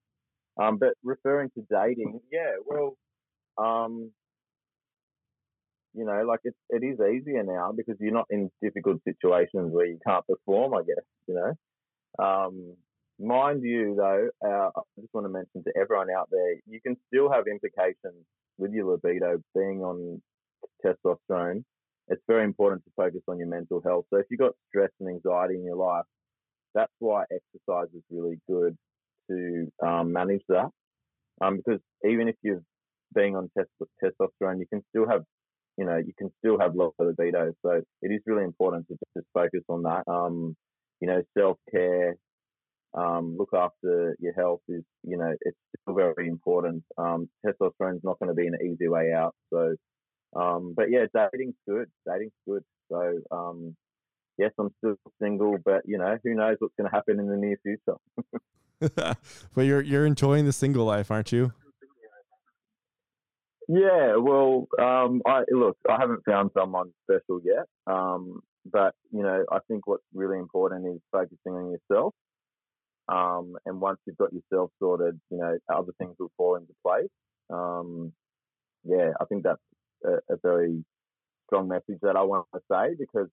Um, 0.61 0.79
but 0.79 0.95
referring 1.03 1.51
to 1.51 1.64
dating, 1.71 2.21
yeah, 2.31 2.57
well, 2.66 2.97
um, 3.59 4.11
you 5.94 6.05
know, 6.05 6.22
like 6.26 6.40
it, 6.44 6.55
it 6.68 6.84
is 6.84 6.98
easier 7.01 7.42
now 7.42 7.72
because 7.76 7.96
you're 8.01 8.12
not 8.12 8.26
in 8.30 8.51
difficult 8.62 8.98
situations 9.05 9.72
where 9.72 9.86
you 9.86 9.98
can't 10.07 10.24
perform. 10.26 10.74
I 10.74 10.82
guess 10.82 11.05
you 11.26 11.34
know. 11.34 12.24
Um, 12.24 12.76
mind 13.18 13.62
you, 13.62 13.94
though, 13.96 14.28
uh, 14.44 14.70
I 14.76 14.82
just 15.01 15.12
want 15.12 15.26
to 15.26 15.32
mention 15.32 15.62
to 15.64 15.72
everyone 15.80 16.09
out 16.11 16.28
there, 16.30 16.55
you 16.66 16.80
can 16.80 16.96
still 17.09 17.30
have 17.30 17.44
implications 17.46 18.24
with 18.59 18.72
your 18.72 18.86
libido 18.86 19.38
being 19.55 19.82
on 19.82 20.20
testosterone. 20.84 21.64
It's 22.09 22.22
very 22.26 22.44
important 22.44 22.84
to 22.84 22.90
focus 22.96 23.20
on 23.28 23.38
your 23.38 23.48
mental 23.48 23.80
health. 23.84 24.07
So 24.11 24.18
if 24.18 24.26
you've 24.30 24.40
got 24.40 24.53
stress 24.68 24.90
and 24.98 25.09
anxiety 25.09 25.55
in 25.55 25.64
your 25.64 25.76
life, 25.76 26.05
that's 26.74 26.92
why 26.98 27.24
exercise 27.30 27.88
is 27.94 28.03
really 28.11 28.38
good 28.48 28.76
to 29.30 29.70
um, 29.84 30.12
manage 30.12 30.42
that. 30.48 30.70
Um, 31.40 31.57
because 31.57 31.80
even 32.05 32.28
if 32.28 32.34
you're 32.42 32.62
being 33.14 33.36
on 33.36 33.50
test- 33.56 33.70
testosterone, 34.02 34.58
you 34.58 34.66
can 34.66 34.82
still 34.90 35.08
have, 35.08 35.24
you 35.76 35.84
know, 35.84 35.96
you 35.96 36.12
can 36.18 36.30
still 36.38 36.58
have 36.58 36.74
low 36.74 36.94
libido. 36.98 37.52
So 37.62 37.82
it 38.02 38.08
is 38.11 38.20
really 38.26 38.44
important 38.44 38.86
to 38.88 38.96
just 39.16 39.26
focus 39.34 39.62
on 39.68 39.82
that. 39.82 40.04
Um, 40.06 40.56
you 41.00 41.08
know, 41.08 41.22
self 41.36 41.56
care, 41.70 42.16
um, 42.94 43.36
look 43.38 43.50
after 43.54 44.16
your 44.20 44.34
health 44.34 44.61
is, 44.68 44.82
you 45.02 45.16
know, 45.16 45.32
it's 45.40 45.56
still 45.82 45.94
very 45.94 46.28
important. 46.28 46.82
Um, 46.98 47.28
testosterone 47.46 47.96
is 47.96 48.04
not 48.04 48.18
going 48.18 48.28
to 48.28 48.34
be 48.34 48.46
an 48.46 48.56
easy 48.62 48.88
way 48.88 49.12
out. 49.12 49.34
So, 49.52 49.76
um, 50.34 50.74
but 50.76 50.90
yeah, 50.90 51.06
dating's 51.14 51.54
good. 51.68 51.88
Dating's 52.06 52.32
good. 52.46 52.62
So, 52.90 53.18
um, 53.30 53.76
yes, 54.38 54.50
I'm 54.58 54.70
still 54.78 54.96
single, 55.22 55.56
but 55.64 55.82
you 55.84 55.98
know, 55.98 56.18
who 56.24 56.34
knows 56.34 56.56
what's 56.58 56.74
going 56.76 56.90
to 56.90 56.94
happen 56.94 57.20
in 57.20 57.28
the 57.28 57.36
near 57.36 57.58
future. 57.62 57.96
but 59.54 59.62
you're 59.62 59.82
you're 59.82 60.06
enjoying 60.06 60.46
the 60.46 60.52
single 60.52 60.84
life, 60.84 61.11
aren't 61.11 61.32
you? 61.32 61.52
Yeah, 63.71 64.16
well, 64.16 64.66
um, 64.81 65.23
I 65.27 65.43
look, 65.53 65.79
I 65.89 65.97
haven't 66.01 66.25
found 66.27 66.51
someone 66.59 66.93
special 67.05 67.41
yet, 67.45 67.66
um, 67.87 68.41
but 68.71 68.95
you 69.12 69.23
know, 69.23 69.45
I 69.53 69.59
think 69.68 69.87
what's 69.87 70.03
really 70.14 70.39
important 70.39 70.87
is 70.89 71.01
focusing 71.12 71.53
on 71.55 71.73
yourself. 71.73 72.14
Um, 73.09 73.57
and 73.66 73.81
once 73.81 73.99
you've 74.07 74.18
got 74.18 74.33
yourself 74.33 74.71
sorted, 74.81 75.21
you 75.31 75.39
know, 75.39 75.59
other 75.75 75.93
things 75.99 76.16
will 76.18 76.33
fall 76.37 76.57
into 76.57 76.73
place. 76.87 77.11
Um, 77.51 78.12
yeah, 78.85 79.12
I 79.21 79.27
think 79.27 79.45
that's 79.45 79.61
a, 80.05 80.35
a 80.35 80.39
very 80.43 80.85
strong 81.47 81.68
message 81.68 81.99
that 82.03 82.16
I 82.16 82.23
want 82.23 82.47
to 82.55 82.61
say 82.73 82.95
because 82.99 83.29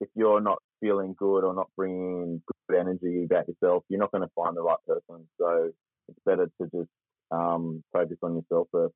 if 0.00 0.08
you're 0.16 0.40
not 0.40 0.58
feeling 0.80 1.14
good 1.18 1.44
or 1.44 1.54
not 1.54 1.68
bringing 1.76 2.42
good 2.68 2.78
energy 2.78 3.24
about 3.24 3.48
yourself, 3.48 3.84
you're 3.88 4.00
not 4.00 4.12
going 4.12 4.24
to 4.24 4.32
find 4.36 4.56
the 4.56 4.62
right 4.62 4.78
person. 4.86 5.28
So 5.40 5.70
it's 6.08 6.20
better 6.26 6.46
to 6.60 6.68
just 6.74 6.90
um, 7.30 7.82
focus 7.92 8.18
on 8.22 8.36
yourself 8.36 8.68
first. 8.72 8.94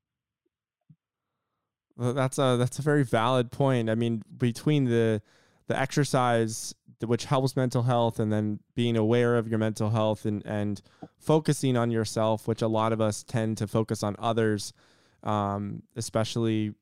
That's 1.96 2.38
a 2.38 2.56
that's 2.58 2.78
a 2.78 2.82
very 2.82 3.04
valid 3.04 3.50
point. 3.50 3.88
I 3.88 3.94
mean, 3.94 4.22
between 4.36 4.84
the 4.84 5.22
the 5.66 5.78
exercise 5.78 6.74
which 7.04 7.26
helps 7.26 7.56
mental 7.56 7.82
health 7.82 8.18
and 8.18 8.32
then 8.32 8.60
being 8.74 8.96
aware 8.96 9.36
of 9.36 9.46
your 9.48 9.58
mental 9.58 9.90
health 9.90 10.24
and 10.24 10.42
and 10.46 10.80
focusing 11.18 11.76
on 11.76 11.90
yourself, 11.90 12.48
which 12.48 12.62
a 12.62 12.68
lot 12.68 12.92
of 12.92 13.00
us 13.00 13.22
tend 13.22 13.58
to 13.58 13.66
focus 13.66 14.02
on 14.02 14.16
others, 14.18 14.72
um, 15.22 15.82
especially 15.96 16.72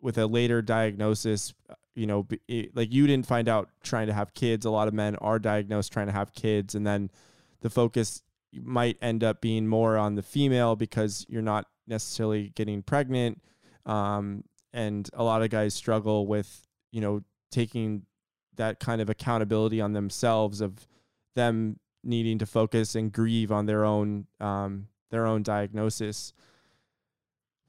with 0.00 0.18
a 0.18 0.26
later 0.26 0.60
diagnosis 0.62 1.54
you 1.94 2.06
know, 2.06 2.26
it, 2.48 2.76
like 2.76 2.92
you 2.92 3.06
didn't 3.06 3.26
find 3.26 3.48
out 3.48 3.68
trying 3.82 4.08
to 4.08 4.12
have 4.12 4.34
kids. 4.34 4.66
A 4.66 4.70
lot 4.70 4.88
of 4.88 4.94
men 4.94 5.16
are 5.16 5.38
diagnosed 5.38 5.92
trying 5.92 6.06
to 6.06 6.12
have 6.12 6.32
kids, 6.34 6.74
and 6.74 6.86
then 6.86 7.10
the 7.60 7.70
focus 7.70 8.22
might 8.52 8.96
end 9.00 9.24
up 9.24 9.40
being 9.40 9.66
more 9.66 9.96
on 9.96 10.14
the 10.14 10.22
female 10.22 10.76
because 10.76 11.24
you're 11.28 11.42
not 11.42 11.66
necessarily 11.86 12.50
getting 12.54 12.82
pregnant. 12.82 13.40
Um, 13.86 14.44
and 14.74 15.08
a 15.14 15.22
lot 15.22 15.40
of 15.40 15.48
guys 15.48 15.72
struggle 15.72 16.26
with, 16.26 16.66
you 16.90 17.00
know, 17.00 17.22
taking 17.50 18.02
that 18.56 18.80
kind 18.80 19.00
of 19.00 19.08
accountability 19.08 19.80
on 19.80 19.92
themselves 19.92 20.60
of 20.60 20.86
them 21.34 21.78
needing 22.02 22.38
to 22.38 22.46
focus 22.46 22.94
and 22.94 23.12
grieve 23.12 23.50
on 23.50 23.66
their 23.66 23.84
own 23.84 24.26
um, 24.40 24.88
their 25.10 25.26
own 25.26 25.42
diagnosis. 25.42 26.34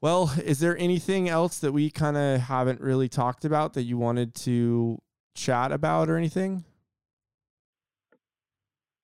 Well, 0.00 0.32
is 0.44 0.58
there 0.58 0.76
anything 0.76 1.28
else 1.28 1.58
that 1.60 1.72
we 1.72 1.90
kind 1.90 2.16
of 2.16 2.40
haven't 2.40 2.80
really 2.80 3.08
talked 3.08 3.44
about 3.44 3.72
that 3.74 3.84
you 3.84 3.96
wanted 3.96 4.34
to 4.34 5.00
chat 5.34 5.72
about 5.72 6.10
or 6.10 6.16
anything? 6.16 6.64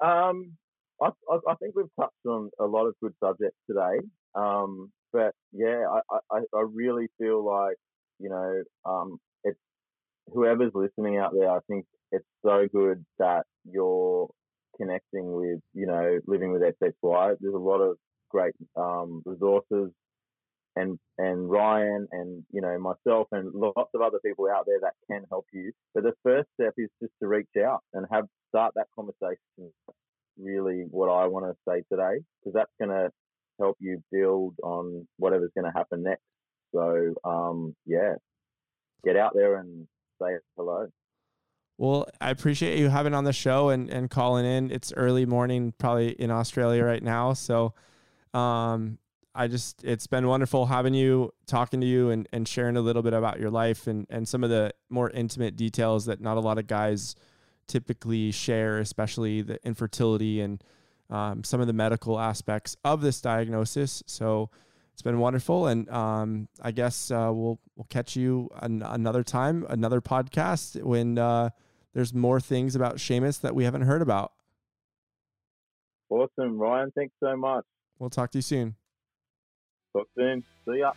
Um, 0.00 0.52
I, 1.00 1.10
I, 1.30 1.54
think 1.54 1.74
we've 1.76 1.86
touched 1.98 2.26
on 2.26 2.50
a 2.58 2.64
lot 2.64 2.86
of 2.86 2.94
good 3.00 3.14
subjects 3.22 3.56
today. 3.68 4.04
Um, 4.34 4.90
but 5.12 5.32
yeah, 5.52 5.84
I, 6.10 6.18
I, 6.30 6.40
I 6.54 6.64
really 6.72 7.08
feel 7.18 7.44
like, 7.44 7.76
you 8.22 8.28
know, 8.30 8.62
um, 8.84 9.18
it's 9.44 9.58
whoever's 10.28 10.72
listening 10.74 11.18
out 11.18 11.32
there, 11.34 11.50
I 11.50 11.58
think 11.68 11.84
it's 12.12 12.26
so 12.44 12.66
good 12.72 13.04
that 13.18 13.44
you're 13.64 14.28
connecting 14.78 15.32
with, 15.32 15.60
you 15.74 15.86
know, 15.86 16.20
living 16.26 16.52
with 16.52 16.62
XXY. 16.62 17.36
There's 17.40 17.54
a 17.54 17.58
lot 17.58 17.80
of 17.80 17.96
great 18.30 18.54
um, 18.76 19.22
resources 19.26 19.90
and 20.76 20.98
and 21.18 21.50
Ryan 21.50 22.08
and 22.12 22.44
you 22.50 22.60
know 22.62 22.78
myself 22.78 23.28
and 23.32 23.52
lots 23.54 23.90
of 23.94 24.00
other 24.00 24.18
people 24.24 24.48
out 24.48 24.64
there 24.66 24.80
that 24.80 24.94
can 25.10 25.24
help 25.30 25.46
you. 25.52 25.72
But 25.94 26.04
the 26.04 26.14
first 26.22 26.48
step 26.58 26.74
is 26.78 26.88
just 27.00 27.12
to 27.20 27.28
reach 27.28 27.50
out 27.62 27.80
and 27.92 28.06
have 28.10 28.24
start 28.48 28.72
that 28.76 28.86
conversation. 28.94 29.72
Really, 30.38 30.84
what 30.90 31.08
I 31.08 31.26
want 31.26 31.44
to 31.46 31.54
say 31.68 31.82
today 31.90 32.20
because 32.40 32.54
that's 32.54 32.72
going 32.80 32.90
to 32.90 33.10
help 33.60 33.76
you 33.80 34.02
build 34.10 34.54
on 34.62 35.06
whatever's 35.18 35.50
going 35.54 35.70
to 35.70 35.78
happen 35.78 36.02
next. 36.02 36.22
So 36.72 37.14
um, 37.24 37.74
yeah, 37.86 38.14
get 39.04 39.16
out 39.16 39.32
there 39.34 39.56
and 39.56 39.86
say 40.20 40.36
hello. 40.56 40.88
Well, 41.78 42.06
I 42.20 42.30
appreciate 42.30 42.78
you 42.78 42.88
having 42.88 43.14
on 43.14 43.24
the 43.24 43.32
show 43.32 43.70
and, 43.70 43.90
and 43.90 44.08
calling 44.08 44.44
in. 44.44 44.70
It's 44.70 44.92
early 44.92 45.26
morning, 45.26 45.72
probably 45.78 46.10
in 46.10 46.30
Australia 46.30 46.84
right 46.84 47.02
now. 47.02 47.32
So, 47.32 47.74
um, 48.34 48.98
I 49.34 49.48
just 49.48 49.82
it's 49.82 50.06
been 50.06 50.26
wonderful 50.26 50.66
having 50.66 50.92
you, 50.94 51.32
talking 51.46 51.80
to 51.80 51.86
you, 51.86 52.10
and 52.10 52.28
and 52.32 52.46
sharing 52.46 52.76
a 52.76 52.80
little 52.82 53.02
bit 53.02 53.14
about 53.14 53.40
your 53.40 53.50
life 53.50 53.86
and 53.86 54.06
and 54.10 54.28
some 54.28 54.44
of 54.44 54.50
the 54.50 54.74
more 54.90 55.10
intimate 55.10 55.56
details 55.56 56.04
that 56.06 56.20
not 56.20 56.36
a 56.36 56.40
lot 56.40 56.58
of 56.58 56.66
guys 56.66 57.16
typically 57.66 58.30
share, 58.30 58.78
especially 58.78 59.40
the 59.40 59.58
infertility 59.64 60.40
and 60.40 60.62
um, 61.08 61.44
some 61.44 61.60
of 61.60 61.66
the 61.66 61.72
medical 61.72 62.20
aspects 62.20 62.76
of 62.84 63.00
this 63.00 63.20
diagnosis. 63.20 64.02
So 64.06 64.50
it's 64.92 65.02
been 65.02 65.18
wonderful, 65.18 65.66
and 65.66 65.88
um, 65.90 66.48
I 66.60 66.70
guess 66.70 67.10
uh, 67.10 67.30
we'll 67.32 67.58
we'll 67.76 67.86
catch 67.88 68.14
you 68.16 68.50
an, 68.60 68.82
another 68.82 69.22
time, 69.22 69.66
another 69.68 70.00
podcast 70.00 70.82
when 70.82 71.18
uh, 71.18 71.50
there's 71.94 72.12
more 72.12 72.40
things 72.40 72.76
about 72.76 72.96
Seamus 72.96 73.40
that 73.40 73.54
we 73.54 73.64
haven't 73.64 73.82
heard 73.82 74.02
about. 74.02 74.32
Awesome, 76.10 76.58
Ryan. 76.58 76.92
Thanks 76.94 77.14
so 77.20 77.36
much. 77.36 77.64
We'll 77.98 78.10
talk 78.10 78.30
to 78.32 78.38
you 78.38 78.42
soon. 78.42 78.76
Talk 79.94 80.08
soon. 80.16 80.44
See 80.66 80.78
ya. 80.78 80.92